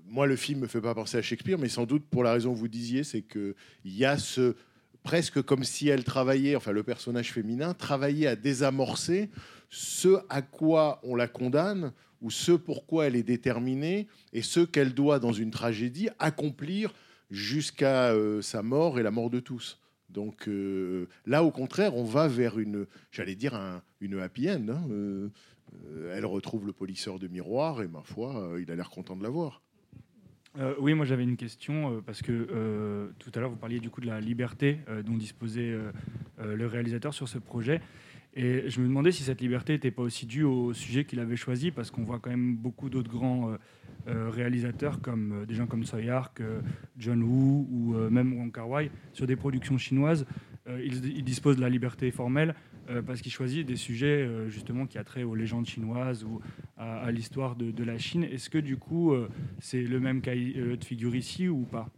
[0.07, 2.53] moi le film me fait pas penser à Shakespeare, mais sans doute pour la raison
[2.53, 3.53] que vous disiez, c'est qu'il
[3.85, 4.55] y a ce
[5.03, 9.29] presque comme si elle travaillait, enfin le personnage féminin travaillait à désamorcer
[9.69, 14.93] ce à quoi on la condamne ou ce pourquoi elle est déterminée et ce qu'elle
[14.93, 16.93] doit dans une tragédie accomplir
[17.31, 19.79] jusqu'à euh, sa mort et la mort de tous.
[20.09, 24.65] Donc euh, là, au contraire, on va vers une, j'allais dire, un- une happy end.
[24.69, 24.81] hein.
[24.89, 25.29] Euh, euh,
[26.13, 29.23] elle retrouve le polisseur de miroir et ma foi, euh, il a l'air content de
[29.23, 29.61] la voir.
[30.57, 33.79] Euh, oui, moi j'avais une question euh, parce que euh, tout à l'heure vous parliez
[33.79, 35.91] du coup de la liberté euh, dont disposait euh,
[36.39, 37.81] euh, le réalisateur sur ce projet.
[38.35, 41.35] Et je me demandais si cette liberté n'était pas aussi due au sujet qu'il avait
[41.35, 43.57] choisi, parce qu'on voit quand même beaucoup d'autres grands euh,
[44.07, 45.83] euh, réalisateurs, comme euh, des gens comme
[46.39, 46.61] euh,
[46.97, 50.25] John Woo ou euh, même Wong Kar Wai, sur des productions chinoises.
[50.67, 52.53] euh, ils disposent de la liberté formelle
[52.89, 56.41] euh, parce qu'ils choisissent des sujets euh, justement qui a trait aux légendes chinoises ou
[56.77, 58.23] à, l'histoire de, la Chine.
[58.23, 59.29] Est-ce que du coup euh,
[59.59, 61.89] c'est le même cas de figure ici ou pas?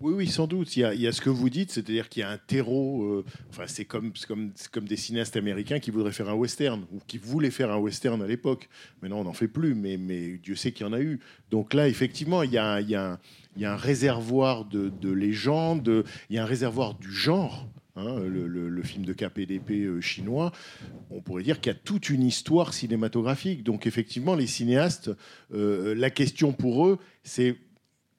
[0.00, 0.76] Oui, oui, sans doute.
[0.76, 3.24] Il y a, ce que vous dites, c'est-à-dire qu'il y a un terreau.
[3.50, 7.52] enfin, c'est comme, comme, des cinéastes américains qui voudraient faire un western ou qui voulaient
[7.52, 8.68] faire un western à l'époque.
[9.00, 11.20] Maintenant, on n'en fait plus, mais, Dieu sait qu'il y en a eu.
[11.52, 13.18] Donc là, effectivement, il y a
[13.60, 17.68] un réservoir de, de légendes, il y a un réservoir du genre.
[17.96, 20.52] Hein, le, le- le film de KPDP euh, chinois,
[21.10, 23.62] on pourrait dire qu'il y a toute une histoire cinématographique.
[23.64, 25.10] Donc effectivement, les cinéastes,
[25.52, 27.56] euh, la question pour eux, c'est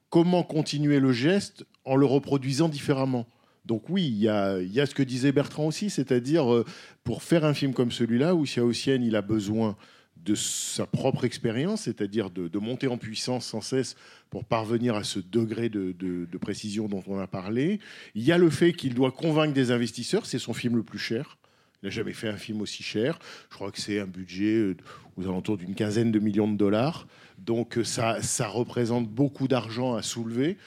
[0.10, 3.26] comment continuer le geste en le reproduisant différemment.
[3.66, 6.66] Donc oui, il y a, ce que disait Bertrand aussi, c'est-à-dire euh,
[7.04, 9.78] pour faire un film comme celui-là, où Xiao Xian, il a besoin
[10.24, 13.96] de sa propre expérience, c'est-à-dire de, monter en puissance sans cesse
[14.30, 17.80] pour parvenir à ce degré de, précision dont on a parlé.
[18.16, 21.00] Il y a le fait qu'il doit convaincre des investisseurs, c'est son film le plus
[21.00, 21.38] cher.
[21.82, 23.20] Il n'a jamais fait un film aussi cher.
[23.50, 24.78] Je crois que c'est un budget euh,
[25.18, 27.08] aux alentours d'une quinzaine de millions de dollars.
[27.38, 30.58] Donc euh, ça représente beaucoup d'argent à soulever.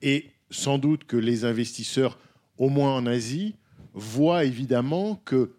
[0.00, 2.18] Et sans doute que les investisseurs,
[2.56, 3.54] au moins en Asie,
[3.94, 5.52] voient évidemment que,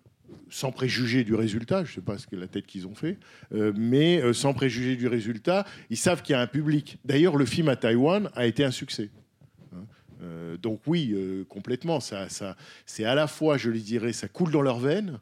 [0.50, 3.18] sans préjuger du résultat, je ne sais pas ce que la tête qu'ils ont fait,
[3.54, 6.98] euh, mais euh, sans préjuger du résultat, ils savent qu'il y a un public.
[7.06, 9.10] D'ailleurs, le film à Taïwan a été un succès.
[9.74, 9.86] Hein.
[10.22, 12.00] Euh, donc oui, euh, complètement.
[12.00, 12.56] Ça, ça,
[12.86, 15.20] c'est à la fois, je les dirais, ça coule dans leurs veines,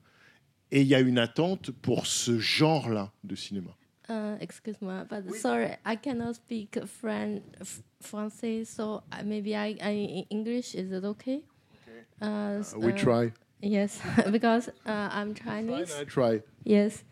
[0.71, 3.71] et il y a une attente pour ce genre-là de cinéma.
[4.09, 9.77] Uh, excuse me, but sorry, I cannot speak Fran- f- Français, so uh, maybe I,
[9.81, 10.75] I English.
[10.75, 11.43] Is it okay?
[12.21, 13.31] Uh, s- we uh, try.
[13.61, 13.99] Yes,
[14.31, 15.93] because uh, I'm Chinese.
[15.93, 16.41] I try.
[16.63, 17.03] Yes,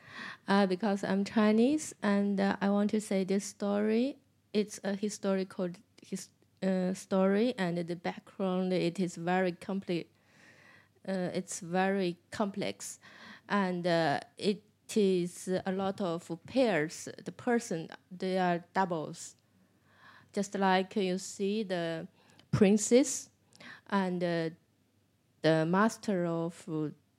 [0.47, 4.17] uh, because I'm Chinese, and uh, I want to say this story.
[4.53, 5.69] It's a historical
[6.01, 6.29] his,
[6.63, 10.09] uh, story, and the background it is very complete.
[11.07, 12.99] Uh, it's very complex,
[13.47, 14.63] and uh, it
[14.95, 17.07] is a lot of pairs.
[17.23, 19.35] The person they are doubles,
[20.33, 22.07] just like you see the
[22.51, 23.29] princess
[23.91, 24.49] and uh,
[25.41, 26.63] the master of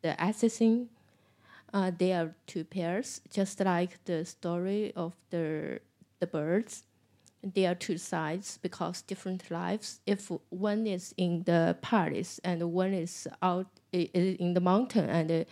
[0.03, 0.89] the assassin
[1.73, 5.81] uh, they are two pairs, just like the story of the
[6.19, 6.85] the birds.
[7.43, 10.01] there are two sides because different lives.
[10.07, 15.47] If one is in the palace and one is out in the mountain, and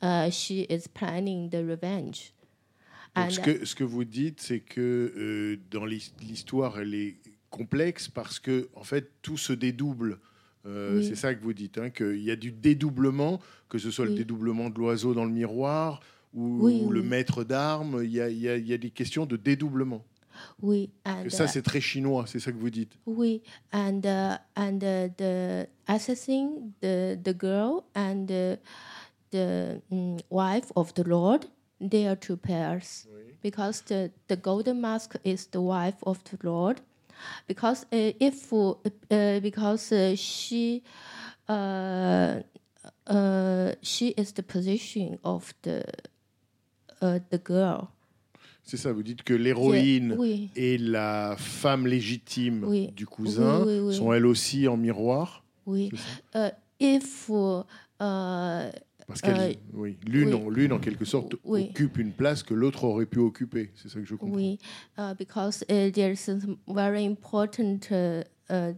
[0.00, 2.32] uh, she is planning the revenge.
[3.14, 7.16] Donc, ce, que, ce que vous dites, c'est que euh, dans l'his- l'histoire, elle est
[7.50, 10.18] complexe parce que en fait tout se dédouble.
[10.66, 11.06] Euh, Oui.
[11.06, 14.12] C'est ça que vous dites, hein, qu'il y a du dédoublement, que ce soit le
[14.12, 14.18] Oui.
[14.18, 16.00] dédoublement de l'oiseau dans le miroir
[16.34, 17.06] ou, Oui, ou le oui.
[17.06, 18.00] maître d'armes.
[18.02, 20.04] Il y a, y y des questions de dédoublement.
[20.60, 22.98] we and Que ça, uh, c'est très chinois, c'est ça que vous dites.
[23.06, 23.40] we
[23.72, 28.56] and uh, and uh, the assassin, the the girl, and uh,
[29.30, 31.46] the mm, wife of the Lord,
[31.80, 33.06] they are two pairs.
[33.42, 36.80] Because the the golden mask is the wife of the Lord,
[37.48, 38.74] because uh, if uh,
[39.10, 40.82] uh, because uh, she
[41.48, 42.42] uh,
[43.06, 45.82] uh, she is the position of the
[47.02, 47.88] uh, the girl.
[48.64, 50.50] C'est ça, vous dites que l'héroïne oui.
[50.56, 52.88] et la femme légitime Oui.
[52.96, 55.44] du cousin Oui, sont elles aussi en miroir?
[55.66, 55.88] Oui.
[56.34, 56.50] Uh,
[56.80, 57.62] if uh,
[59.06, 60.66] Parce qu'elle, euh, oui, l'une, oui.
[60.66, 61.68] en, en quelque sorte Oui.
[61.70, 63.70] occupe une place que l'autre aurait pu occuper.
[63.76, 64.36] C'est ça que je comprends.
[64.36, 64.58] we
[64.98, 68.72] uh, because uh, there's a very important uh, uh,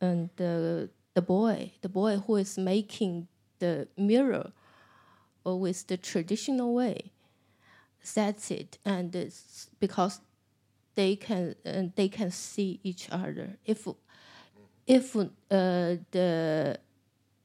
[0.00, 3.26] and the the boy the boy who is making
[3.58, 4.52] the mirror
[5.44, 7.10] with the traditional way
[8.14, 10.20] that's it and it's because
[10.94, 11.54] they can
[11.96, 13.86] they can see each other if
[14.86, 15.26] if uh,
[16.10, 16.78] the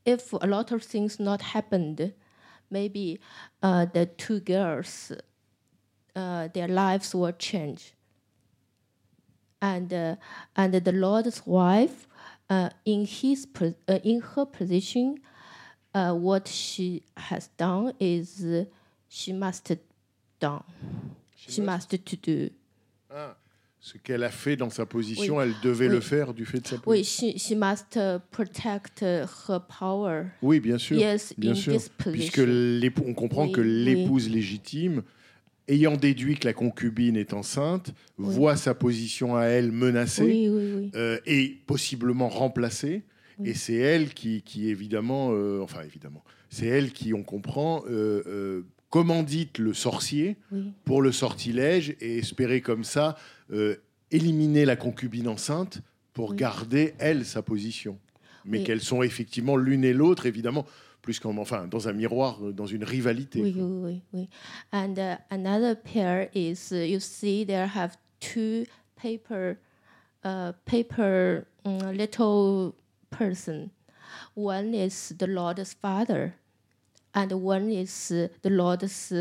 [0.06, 2.14] if a lot of things not happened
[2.70, 3.20] maybe
[3.64, 5.12] uh, the two girls
[6.16, 7.94] uh, their lives will change.
[9.62, 10.16] And uh,
[10.56, 12.08] and the Lord's wife,
[12.50, 15.20] uh, in his uh, in her position,
[15.94, 18.46] uh, what she has done is
[19.10, 19.72] she must
[20.40, 20.64] done.
[21.36, 22.50] She, must to do.
[23.12, 23.36] Ah,
[23.82, 25.46] ce qu'elle a fait dans sa position, Oui.
[25.46, 25.94] elle devait Oui.
[25.94, 27.32] le faire du fait de sa Oui, position.
[27.32, 30.26] she, she must uh, protect uh, her power.
[30.42, 30.98] Oui, bien sûr.
[30.98, 31.74] Yes, bien in sûr.
[31.74, 32.42] this Puisque
[33.06, 35.04] on comprend Oui, que l'épouse légitime,
[35.70, 40.50] ayant déduit que la concubine est enceinte, voit sa position à elle menacée
[40.96, 43.04] euh, et possiblement remplacée.
[43.46, 48.22] Et c'est elle qui, qui évidemment, euh, enfin évidemment, c'est elle qui, on comprend, euh,
[48.28, 50.74] euh, commandite le sorcier Oui.
[50.86, 53.18] pour le sortilège et espérer comme ça
[53.52, 53.76] euh,
[54.12, 55.82] éliminer la concubine enceinte
[56.14, 56.38] pour Oui.
[56.38, 58.00] garder, elle, sa position.
[58.46, 58.64] Mais Oui.
[58.64, 60.66] qu'elles sont effectivement l'une et l'autre, évidemment,
[61.02, 63.42] plus qu'en, enfin, dans un miroir, euh, dans une rivalité.
[63.42, 64.30] Oui, oui, oui.
[64.72, 68.64] And uh, another pair is uh, you see there have two
[68.96, 69.58] paper,
[70.26, 72.74] uh, paper um, little
[73.12, 73.70] person.
[74.36, 76.34] One is the Lord's father,
[77.14, 78.10] and one is
[78.42, 79.12] the Lord's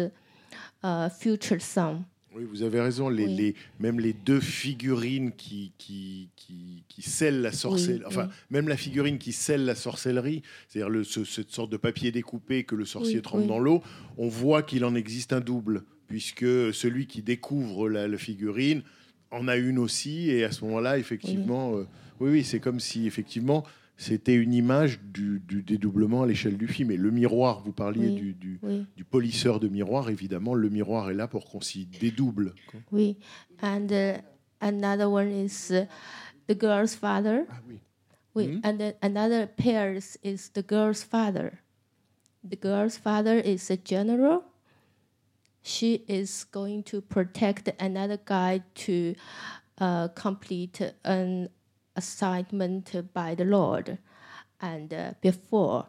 [0.83, 2.05] uh, future son.
[2.35, 3.09] Oui, vous avez raison.
[3.09, 3.35] Les, Oui.
[3.35, 8.35] les- même les deux figurines qui, qui, qui, qui scellent la sorcellerie, Oui, enfin, oui.
[8.51, 12.75] même la figurine qui scelle la sorcellerie, c'est-à-dire ce- cette sorte de papier découpé que
[12.77, 13.83] le sorcier trempe dans l'eau,
[14.19, 18.83] on voit qu'il en existe un double, puisque celui qui découvre la, la figurine
[19.31, 21.87] en a une aussi, et à ce moment-là, effectivement, euh,
[22.21, 23.65] oui, oui, c'est comme si, effectivement,
[24.01, 26.93] c'était une image du, du dédoublement à l'échelle du film.
[26.93, 28.87] Et le miroir, vous parliez Oui, du, du, oui.
[28.97, 32.55] du polisseur de miroir, évidemment, le miroir est là pour qu'on s'y dédouble.
[32.93, 33.19] Oui.
[33.61, 34.19] And uh,
[34.61, 35.87] another one is uh,
[36.47, 37.45] the girl's father.
[37.51, 37.81] Ah oui.
[38.37, 38.47] Oui.
[38.47, 38.61] Mhm.
[38.63, 41.59] And then another pair is, is the girl's father.
[42.49, 44.45] The girl's father is a general.
[45.65, 49.15] She is going to protect another guy to
[49.81, 51.49] uh, complete an
[51.99, 53.99] assignment by the Lord.
[54.61, 55.87] And uh, before,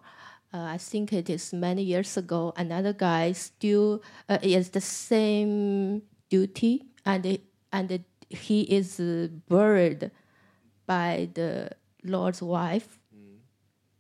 [0.53, 6.01] uh, I think it is many years ago, another guy still uh, is the same
[6.29, 7.39] duty, and
[7.71, 10.11] and he is uh, buried
[10.85, 11.71] by the
[12.03, 12.99] Lord's wife.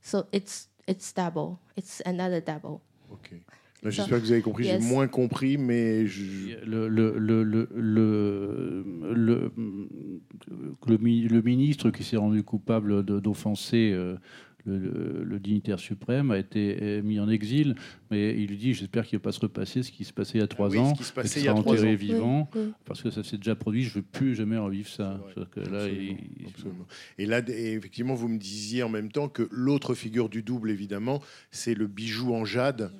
[0.01, 1.59] So it's it's double.
[1.75, 2.81] It's another double.
[3.81, 4.65] Là, J'espère que vous avez compris.
[4.65, 4.81] Yes.
[4.83, 6.23] J'ai moins compris, mais je...
[6.65, 9.51] Le, le, le, le, le, le,
[10.87, 14.15] le mi- le ministre qui s'est rendu coupable d'offenser euh,
[14.65, 17.75] le, le- le dignitaire suprême a été mis en exil,
[18.11, 20.37] mais il lui dit j'espère qu'il ne va pas se repasser ce qui se passait
[20.39, 21.51] il y a trois Ah oui, ce ans, qui se passait qu'il il y a
[21.51, 21.97] sera trois enterré ans.
[21.97, 22.71] vivant, Oui, oui.
[22.85, 25.21] parce que ça s'est déjà produit, je ne veux plus jamais revivre ça.
[25.33, 25.47] C'est vrai.
[25.53, 26.85] C'est-à-dire que là, Absolument, il- absolument.
[27.17, 31.21] Et là, effectivement, vous me disiez en même temps que l'autre figure du double, évidemment,
[31.51, 32.91] c'est le bijou en jade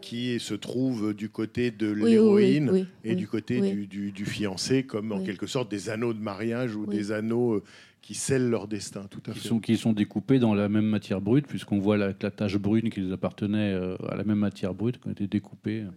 [0.00, 3.72] qui se trouve du côté de oui, l'héroïne oui, et oui, du côté oui.
[3.72, 6.96] du, du- du fiancé, comme en quelque sorte des anneaux de mariage ou Oui.
[6.96, 7.62] des anneaux euh,
[8.02, 9.06] qui scellent leur destin.
[9.10, 9.48] Tout à qui fait.
[9.48, 12.90] sont, qui sont découpés dans la même matière brute, puisqu'on voit la, la tache brune
[12.90, 15.90] qui les appartenait euh, à la même matière brute, qui ont été découpées euh,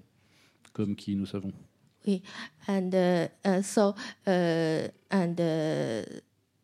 [0.74, 1.52] comme qui nous savons.
[2.08, 2.22] Oui,
[2.68, 3.94] and uh, uh, so
[4.26, 6.04] uh, and uh,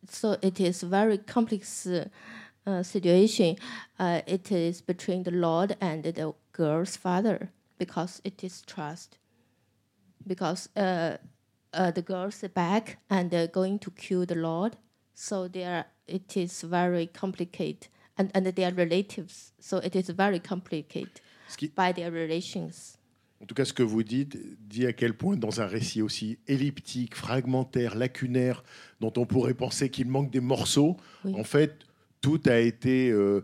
[0.10, 1.88] so it is very complex
[2.66, 3.56] uh, situation.
[4.00, 9.18] Uh, it is between the Lord and the girl's father because it is trust.
[10.28, 11.18] Because uh,
[11.74, 14.76] uh, the girl's back and uh, going to kill the Lord,
[15.14, 17.88] so there it is very complicated,
[18.18, 21.22] and and they are relatives, so it is very complicated
[21.76, 22.98] by their relations.
[23.42, 24.38] En tout cas, ce que vous dites
[24.68, 28.64] dit à quel point, dans un récit aussi elliptique, fragmentaire, lacunaire,
[29.02, 31.36] dont on pourrait penser qu'il manque des morceaux, Oui.
[31.38, 31.86] en fait,
[32.26, 33.42] tout a été euh,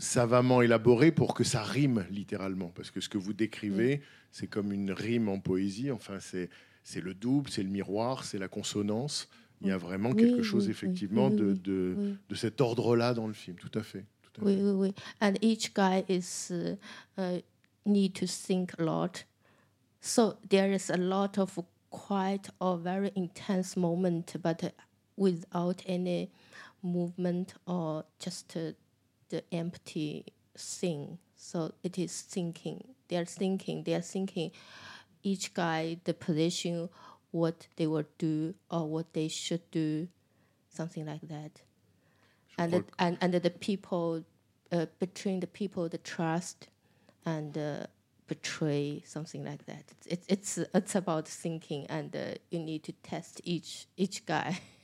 [0.00, 2.72] savamment élaboré pour que ça rime littéralement.
[2.74, 4.02] Parce que ce que vous décrivez,
[4.32, 5.92] c'est comme une rime en poésie.
[5.92, 6.50] Enfin, c'est
[6.82, 9.28] c'est le double, c'est le miroir, c'est la consonance.
[9.60, 13.28] Il y a vraiment Oui, quelque oui, chose, oui, effectivement, de, de, cet ordre-là dans
[13.28, 13.56] le film.
[13.56, 14.04] Tout à fait.
[14.22, 14.62] Tout à Oui, fait.
[14.62, 14.94] oui, oui.
[15.20, 16.76] And each guy is uh,
[17.18, 17.40] uh,
[17.84, 19.24] need to think a lot.
[20.00, 21.58] So there is a lot of
[21.90, 24.72] quiet or very intense moment, but
[25.16, 26.28] without any
[26.86, 28.72] movement or just uh,
[29.28, 30.24] the empty
[30.56, 31.18] thing.
[31.36, 32.94] So it is thinking.
[33.08, 33.84] They are thinking.
[33.84, 34.52] They are thinking.
[35.22, 36.88] Each guy the position,
[37.30, 40.08] what they will do or what they should do,
[40.70, 41.62] something like that
[42.58, 44.24] and the, and and the people
[44.72, 46.68] uh, between the people the trust
[47.24, 47.86] and uh,
[48.26, 53.40] betray something like that it's it's it's about thinking and uh, you need to test
[53.44, 54.58] each each guy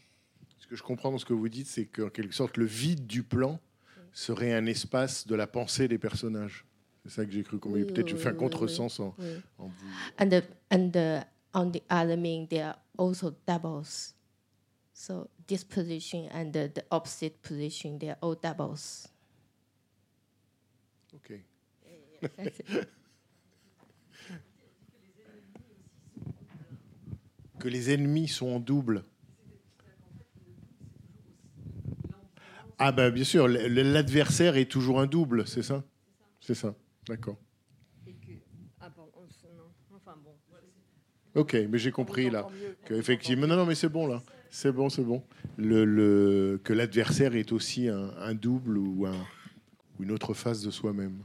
[0.73, 3.23] que je comprends dans ce que vous dites, c'est qu'en quelque sorte, le vide du
[3.23, 3.61] plan
[4.15, 6.65] serait un espace de la pensée des personnages.
[7.05, 7.85] C'est ça que j'ai cru comprendre.
[7.87, 9.27] Oui, Peut-être je oui, fais un contresens en, oui.
[9.59, 9.89] en vous.
[10.19, 10.43] and the,
[10.73, 14.15] and the, on the other mean they are also doubles
[14.95, 19.09] so this position and the, the opposite position they are all doubles
[21.15, 21.33] Ok.
[22.39, 22.89] That's it.
[27.59, 29.05] Que les ennemis sont en double.
[32.85, 35.85] Ah ben bien sûr, l'adversaire est toujours un double, c'est ça?
[36.41, 36.75] C'est ça,
[37.09, 37.39] d'accord.
[38.81, 39.09] Ah bon,
[39.57, 40.35] non, enfin bon.
[41.41, 42.49] Ok, mais j'ai compris là.
[42.85, 44.21] Que effectivement, non, non, mais c'est bon là.
[44.51, 45.23] C'est bon, c'est bon.
[45.57, 49.27] Le, le- que l'adversaire est aussi un, un double ou, un-
[49.99, 51.19] ou une autre face de soi-même.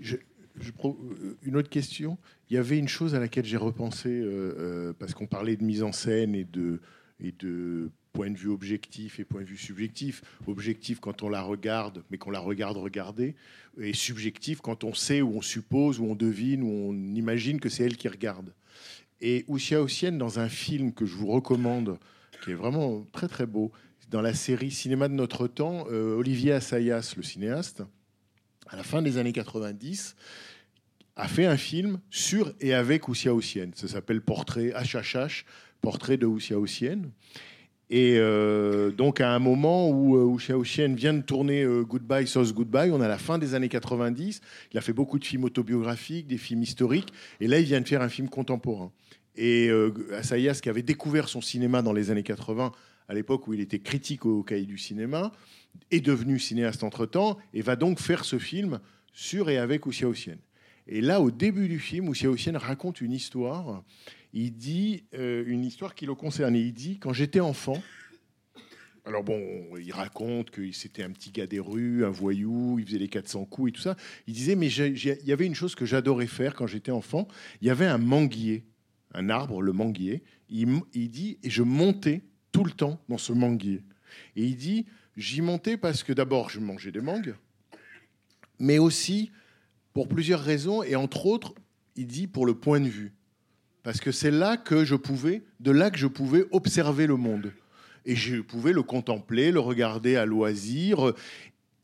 [0.00, 0.16] Je-
[0.58, 2.16] je pro- euh, une autre question.
[2.48, 5.62] Il y avait une chose à laquelle j'ai repensé euh, euh, parce qu'on parlait de
[5.62, 6.80] mise en scène et de,
[7.20, 10.22] et de point de vue objectif et point de vue subjectif.
[10.46, 13.34] Objectif quand on la regarde, mais qu'on la regarde regarder,
[13.80, 17.68] et subjectif quand on sait ou on suppose ou on devine ou on imagine que
[17.68, 18.52] c'est elle qui regarde.
[19.20, 21.98] Et Ousia Ossienne, dans un film que je vous recommande,
[22.44, 23.72] qui est vraiment très très beau,
[24.10, 27.82] dans la série Cinéma de notre temps, euh, Olivier Assayas, le cinéaste,
[28.68, 30.16] à la fin des années 90,
[31.16, 33.72] a fait un film sur et avec Ousia Ossienne.
[33.74, 35.44] Ça s'appelle Portrait HHH,
[35.80, 37.10] Portrait de Ousia Ossienne.
[37.90, 42.26] Et euh, donc, à un moment où euh, Ousia Ossienne vient de tourner euh, Goodbye,
[42.26, 44.42] Sauce Goodbye, on est à la fin des années 90.
[44.72, 47.12] Il a fait beaucoup de films autobiographiques, des films historiques.
[47.40, 48.92] Et là, il vient de faire un film contemporain.
[49.36, 52.72] Et euh, Assayas, qui avait découvert son cinéma dans les années 80,
[53.08, 55.32] à l'époque où il était critique au cahier du cinéma,
[55.90, 58.80] est devenu cinéaste entre-temps et va donc faire ce film
[59.14, 60.40] sur et avec Ousia Ossienne.
[60.88, 63.84] Et là, au début du film, Ousia Ossienne raconte une histoire.
[64.32, 66.54] Il dit euh, une histoire qui le concerne.
[66.54, 67.82] Et il dit Quand j'étais enfant,
[69.04, 69.40] alors bon,
[69.78, 73.46] il raconte que c'était un petit gars des rues, un voyou, il faisait les 400
[73.46, 73.96] coups et tout ça.
[74.26, 77.26] Il disait Mais il y avait une chose que j'adorais faire quand j'étais enfant.
[77.62, 78.64] Il y avait un manguier,
[79.14, 80.22] un arbre, le manguier.
[80.50, 82.22] Il, il dit Et je montais
[82.52, 83.82] tout le temps dans ce manguier.
[84.36, 87.34] Et il dit J'y montais parce que d'abord, je mangeais des mangues,
[88.60, 89.32] mais aussi
[89.92, 91.54] pour plusieurs raisons, et entre autres,
[91.96, 93.12] il dit pour le point de vue.
[93.88, 97.54] Parce que c'est là que je pouvais, de là que je pouvais observer le monde.
[98.04, 101.14] Et je pouvais le contempler, le regarder à loisir.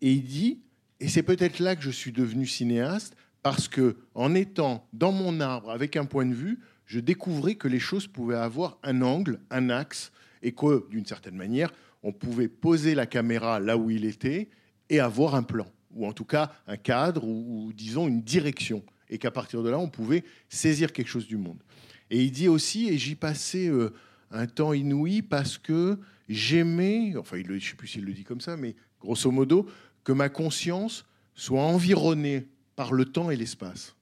[0.03, 0.61] Et il dit,
[1.01, 5.41] et c'est peut-être là que je suis devenu cinéaste, parce que en étant dans mon
[5.41, 9.41] arbre avec un point de vue, je découvrais que les choses pouvaient avoir un angle,
[9.51, 10.13] un axe,
[10.43, 11.73] et que d'une certaine manière,
[12.03, 14.51] on pouvait poser la caméra là où il était
[14.91, 18.85] et avoir un plan, ou en tout cas un cadre, ou, ou disons une direction,
[19.09, 21.63] et qu'à partir de là, on pouvait saisir quelque chose du monde.
[22.11, 23.93] Et il dit aussi, et j'y passais euh,
[24.31, 25.99] un temps inouï parce que
[26.29, 29.67] j'aimais, enfin, je ne sais plus s'il le dit comme ça, mais grosso modo,
[30.03, 33.97] que ma conscience soit environnée par le temps et l'espace.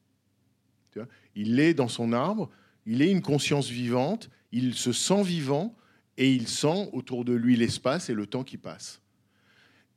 [1.35, 2.51] Il est dans son arbre,
[2.85, 5.75] il est une conscience vivante, il se sent vivant
[6.19, 9.01] et il sent autour de lui l'espace et le temps qui passe.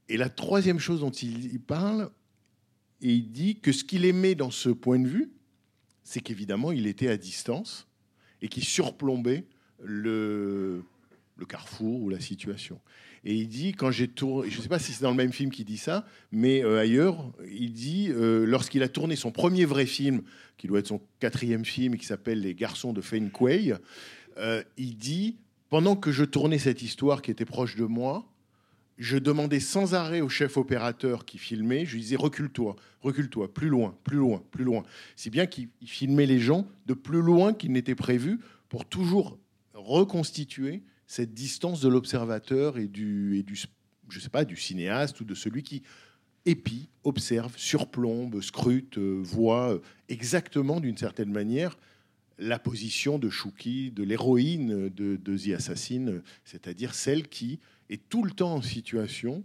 [0.08, 2.10] Et la troisième chose dont il parle,
[3.02, 5.32] et il dit que ce qu'il aimait dans ce point de vue,
[6.04, 7.88] c'est qu'évidemment, il était à distance
[8.46, 9.44] et qui surplombait
[9.84, 10.84] le,
[11.50, 12.80] carrefour ou la situation.
[13.24, 15.34] Et il dit, quand j'ai tourné, je ne sais pas si c'est dans le même
[15.34, 19.66] film qu'il dit ça, mais euh, ailleurs, il dit, euh, lorsqu'il a tourné son premier
[19.66, 20.22] vrai film,
[20.58, 23.74] qui doit être son quatrième film, qui s'appelle Les garçons de Fane Quay,
[24.38, 25.38] euh, il dit,
[25.72, 28.32] pendant que je tournais cette histoire qui était proche de moi,
[28.98, 33.68] je demandais sans arrêt au chef opérateur qui filmait, je lui disais recule-toi, recule-toi, plus
[33.68, 34.84] loin, plus loin, plus loin.
[35.16, 38.40] Si bien qu'il il filmait les gens de plus loin qu'il n'était prévu
[38.70, 39.38] pour toujours
[39.74, 43.60] reconstituer cette distance de l'observateur et du, et du,
[44.10, 45.84] je sais pas, du cinéaste ou de celui qui
[46.46, 51.78] épie, observe, surplombe, scrute, euh, voit euh, exactement d'une certaine manière
[52.38, 57.60] la position de Chouki, de l'héroïne de, de The Assassin, euh, c'est-à-dire celle qui
[57.90, 59.44] est tout le temps en situation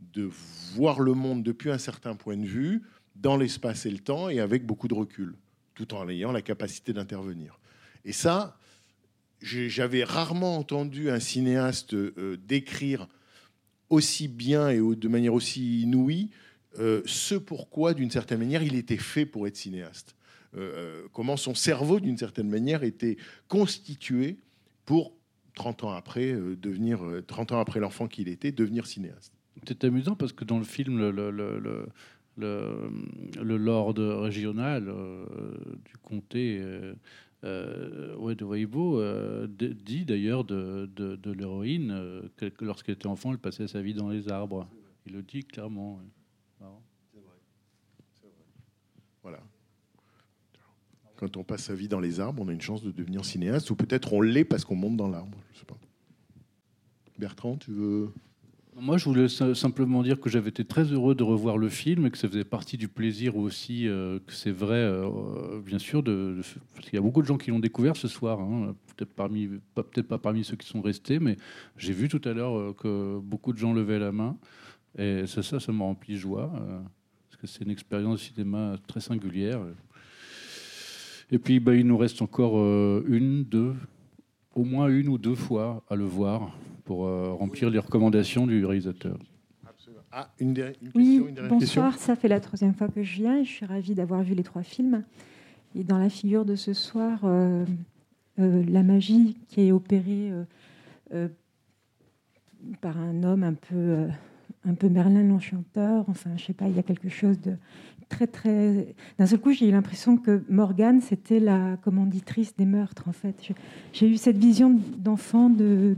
[0.00, 0.30] de
[0.74, 2.82] voir le monde depuis un certain point de vue,
[3.16, 5.34] dans l'espace et le temps, et avec beaucoup de recul,
[5.74, 7.58] tout en ayant la capacité d'intervenir.
[8.04, 8.56] Et ça,
[9.40, 13.08] j'avais rarement entendu un cinéaste euh, décrire
[13.90, 16.30] aussi bien et de manière aussi inouïe
[16.78, 20.14] euh, ce pourquoi, d'une certaine manière, il était fait pour être cinéaste.
[20.56, 23.16] Euh, comment son cerveau, d'une certaine manière, était
[23.48, 24.38] constitué
[24.84, 25.12] pour
[25.58, 29.32] 30 ans après euh, devenir, euh, 30 ans après l'enfant qu'il était, devenir cinéaste.
[29.66, 31.86] C'est amusant parce que dans le film, le, le, le, le,
[32.36, 32.90] le-
[33.42, 35.26] le lord régional euh,
[35.84, 36.94] du comté euh,
[37.44, 42.94] euh, ouais, de Weibo euh, dit d'ailleurs de, de, de l'héroïne euh, que, que lorsqu'elle
[42.94, 44.68] était enfant, elle passait sa vie dans les arbres.
[45.06, 45.96] Il le dit clairement.
[45.96, 46.66] ouais.
[49.22, 49.40] Voilà.
[51.18, 53.70] Quand on passe sa vie dans les arbres, on a une chance de devenir cinéaste,
[53.70, 55.36] ou peut-être on l'est parce qu'on monte dans l'arbre.
[55.52, 55.76] Je sais pas.
[57.18, 58.10] Bertrand, tu veux?
[58.80, 62.06] Moi, je voulais sim- simplement dire que j'avais été très heureux de revoir le film
[62.06, 66.04] et que ça faisait partie du plaisir aussi, euh, que c'est vrai, euh, bien sûr,
[66.04, 69.48] parce qu'il y a beaucoup de gens qui l'ont découvert ce soir, hein, peut-être parmi,
[69.74, 71.36] pas- peut-être pas parmi ceux qui sont restés, mais
[71.76, 74.36] j'ai vu tout à l'heure euh, que beaucoup de gens levaient la main
[74.96, 76.48] et ça, ça, ça me remplit de joie
[77.28, 79.60] parce que c'est une expérience de cinéma très singulière.
[81.30, 83.74] Et puis, bah, il nous reste encore euh, une, deux,
[84.54, 88.64] au moins une ou deux fois à le voir pour euh, remplir les recommandations du
[88.64, 89.18] réalisateur.
[90.10, 91.98] Ah, une, une Oui, question, une dernière question bonsoir.
[91.98, 94.42] Ça fait la troisième fois que je viens et je suis ravie d'avoir vu les
[94.42, 95.04] trois films.
[95.74, 97.66] Et dans la figure de ce soir, euh,
[98.38, 100.44] euh, la magie qui est opérée euh,
[101.12, 101.28] euh,
[102.80, 104.08] par un homme un peu, euh,
[104.64, 106.06] un peu Merlin l'enchanteur.
[106.08, 107.56] Enfin, je sais pas, il y a quelque chose de
[108.08, 108.94] très, très.
[109.18, 113.36] D'un seul coup, j'ai eu l'impression que Morgane, c'était la commanditrice des meurtres, en fait.
[113.92, 115.96] J'ai eu cette vision d'enfant de,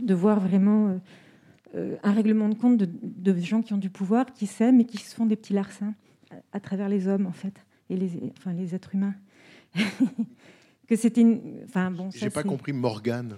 [0.00, 0.88] de voir vraiment.
[0.88, 0.98] euh,
[1.76, 4.84] euh, un règlement de compte de, de gens qui ont du pouvoir, qui s'aiment et
[4.84, 5.94] qui se font des petits larcins
[6.32, 7.54] à, à travers les hommes, en fait,
[7.88, 9.14] et les, enfin, les êtres humains.
[10.88, 11.40] que c'était une.
[11.64, 13.36] Enfin, bon, J'ai pas compris Morgane.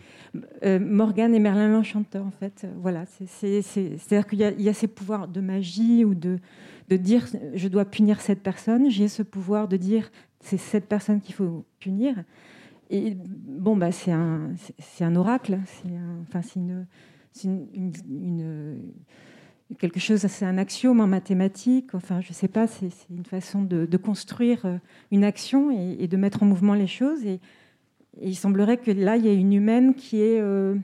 [0.64, 2.66] euh, Morgane et Merlin l'Enchanteur, en fait.
[2.80, 6.38] Voilà, c'est- c'est- c'est- c'est-à-dire qu'il y, y a ces pouvoirs de magie ou de,
[6.92, 8.90] de dire je dois punir cette personne.
[8.90, 10.10] J'ai ce pouvoir de dire
[10.40, 12.22] c'est cette personne qu'il faut punir.
[12.90, 15.58] Et bon, bah, c'est un, c'est- un oracle.
[15.66, 18.76] C'est un- enfin, c'est une,
[19.78, 21.94] quelque chose, c'est un axiome en mathématiques.
[21.94, 24.76] Enfin, je sais pas, c'est une façon de, construire euh,
[25.10, 27.24] une action et, de mettre en mouvement les choses.
[27.24, 27.40] Et,
[28.20, 30.74] il semblerait que là, il y a une humaine qui est, euh,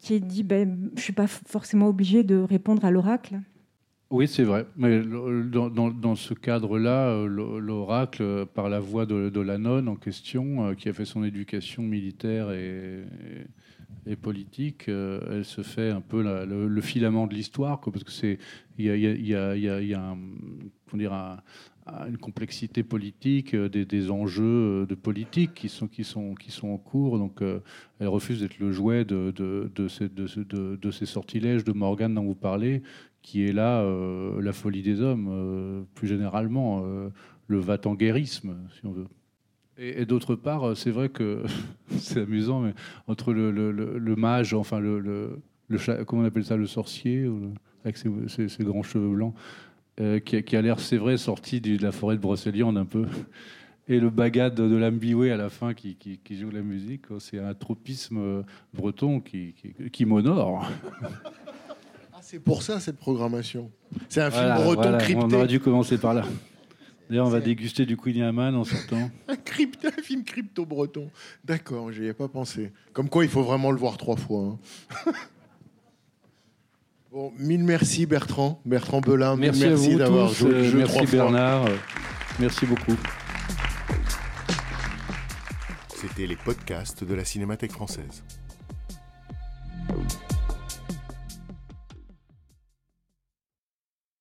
[0.00, 3.42] qui dit, ben, je suis pas forcément obligée de répondre à l'oracle.
[4.12, 4.66] Oui, c'est vrai.
[4.76, 9.96] Mais dans, ce cadre-là, euh, l'o- l'oracle, euh, par la voix de, la nonne en
[9.96, 13.06] question, euh, qui a fait son éducation militaire et,
[14.20, 18.38] politique, elle se fait un peu le, le filament de l'histoire, parce que c'est
[18.76, 20.16] il y a,
[22.06, 27.18] une complexité politique, des, enjeux de politique qui sont, qui sont, qui sont en cours.
[27.18, 27.40] Donc,
[28.00, 32.82] elle refuse d'être le jouet de ces sortilèges de Morgane dont vous parlez,
[33.22, 37.08] qui est là euh, la folie des hommes, euh, plus généralement, euh,
[37.46, 39.06] le va-t-en-guérisme, si on veut.
[39.78, 41.44] Et, d'autre part, c'est vrai que
[41.98, 42.74] c'est amusant, mais
[43.06, 45.40] entre le, mage, enfin le,
[46.06, 47.30] comment on appelle ça, le sorcier,
[47.84, 48.10] avec ses,
[48.64, 49.34] grands cheveux blancs,
[50.24, 53.06] qui, a- l'air, c'est vrai, sorti de la forêt de Brocéliande un peu,
[53.88, 55.96] et le bagad de l'ambiwé à la fin qui,
[56.30, 58.44] joue la musique, oh, c'est un tropisme
[58.74, 59.54] breton qui,
[59.90, 60.68] qui m'honore.
[62.32, 63.70] C'est pour ça cette programmation.
[64.08, 65.22] C'est un Voilà, film breton voilà, crypté.
[65.22, 66.24] On aurait dû commencer par là.
[67.10, 69.10] D'ailleurs, on va déguster du Queen Yaman en sortant.
[69.28, 69.36] Un,
[70.02, 71.10] film crypto-breton.
[71.44, 72.72] D'accord, j'y ai pas pensé.
[72.94, 74.56] Comme quoi, il faut vraiment le voir trois fois.
[75.06, 75.06] hein.
[77.12, 79.36] bon, mille merci Bertrand, Bertrand Belin.
[79.36, 80.36] mille Merci, à vous d'avoir tous.
[80.36, 81.18] joué le euh, jeu merci trois fois.
[81.18, 81.66] Bernard.
[81.66, 81.76] euh,
[82.40, 82.96] Merci beaucoup.
[85.94, 88.24] C'était les podcasts de la Cinémathèque française.